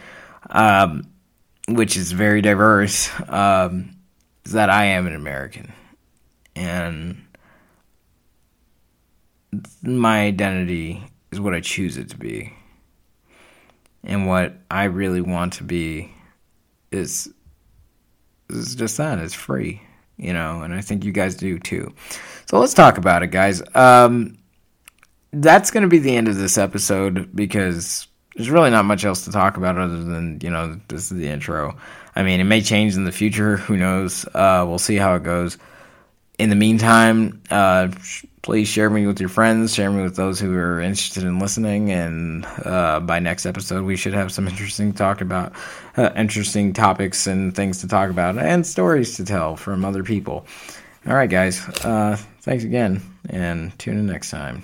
um, 0.51 1.05
which 1.69 1.97
is 1.97 2.13
very 2.13 2.43
diverse, 2.43 3.11
um, 3.29 3.97
is 4.45 4.53
that 4.53 4.71
I 4.71 4.87
am 4.87 5.07
an 5.07 5.15
American. 5.15 5.73
And 6.57 7.25
my 9.83 10.23
identity 10.23 11.03
is 11.31 11.41
what 11.41 11.55
I 11.55 11.61
choose 11.61 11.97
it 11.97 12.11
to 12.11 12.17
be. 12.17 12.53
And 14.03 14.27
what 14.27 14.55
I 14.71 14.85
really 14.85 15.21
want 15.21 15.55
to 15.55 15.65
be 15.65 16.13
is 16.91 17.33
is 18.49 18.75
just 18.75 18.97
that. 18.97 19.19
It's 19.19 19.35
free, 19.35 19.83
you 20.17 20.33
know, 20.33 20.63
and 20.63 20.75
I 20.75 20.81
think 20.81 21.05
you 21.05 21.13
guys 21.13 21.35
do 21.37 21.59
too. 21.59 21.95
So 22.47 22.59
let's 22.59 22.75
talk 22.75 22.99
about 22.99 23.23
it, 23.23 23.29
guys. 23.29 23.63
Um, 23.75 24.39
that's 25.33 25.71
going 25.71 25.83
to 25.83 25.89
be 25.89 25.99
the 25.99 26.17
end 26.17 26.29
of 26.29 26.37
this 26.37 26.59
episode 26.59 27.35
because 27.35 28.09
there's 28.35 28.51
really 28.51 28.71
not 28.71 28.85
much 28.85 29.05
else 29.05 29.25
to 29.25 29.33
talk 29.33 29.57
about 29.57 29.79
other 29.79 30.03
than 30.03 30.41
you 30.43 30.51
know 30.51 30.81
this 30.89 31.11
is 31.11 31.19
the 31.19 31.29
intro. 31.29 31.77
I 32.17 32.23
mean, 32.23 32.41
it 32.41 32.45
may 32.45 32.61
change 32.61 32.97
in 32.97 33.05
the 33.05 33.13
future. 33.13 33.57
Who 33.57 33.77
knows? 33.77 34.25
Uh, 34.27 34.65
we'll 34.67 34.79
see 34.79 34.97
how 34.97 35.15
it 35.15 35.23
goes. 35.23 35.59
In 36.41 36.49
the 36.49 36.57
meantime, 36.57 37.43
uh, 37.51 37.89
please 38.41 38.67
share 38.67 38.89
me 38.89 39.07
with 39.07 39.21
your 39.21 39.29
friends, 39.29 39.75
share 39.75 39.91
me 39.91 40.03
with 40.03 40.17
those 40.17 40.41
who 40.41 40.57
are 40.57 40.81
interested 40.81 41.23
in 41.25 41.39
listening, 41.39 41.91
and 41.91 42.47
uh, 42.65 43.01
by 43.01 43.19
next 43.19 43.45
episode, 43.45 43.85
we 43.85 43.95
should 43.95 44.15
have 44.15 44.33
some 44.33 44.49
interesting 44.49 44.95
talk 44.95 45.21
about 45.21 45.53
uh, 45.99 46.09
interesting 46.17 46.73
topics 46.73 47.27
and 47.27 47.55
things 47.55 47.83
to 47.83 47.89
talk 47.89 48.09
about, 48.09 48.39
and 48.39 48.67
stories 48.67 49.19
to 49.19 49.25
tell 49.27 49.55
from 49.55 49.85
other 49.85 50.03
people. 50.03 50.47
All 51.07 51.13
right, 51.13 51.29
guys. 51.29 51.61
Uh, 51.85 52.17
thanks 52.41 52.65
again, 52.65 53.03
and 53.29 53.79
tune 53.79 53.99
in 53.99 54.07
next 54.07 54.31
time. 54.31 54.63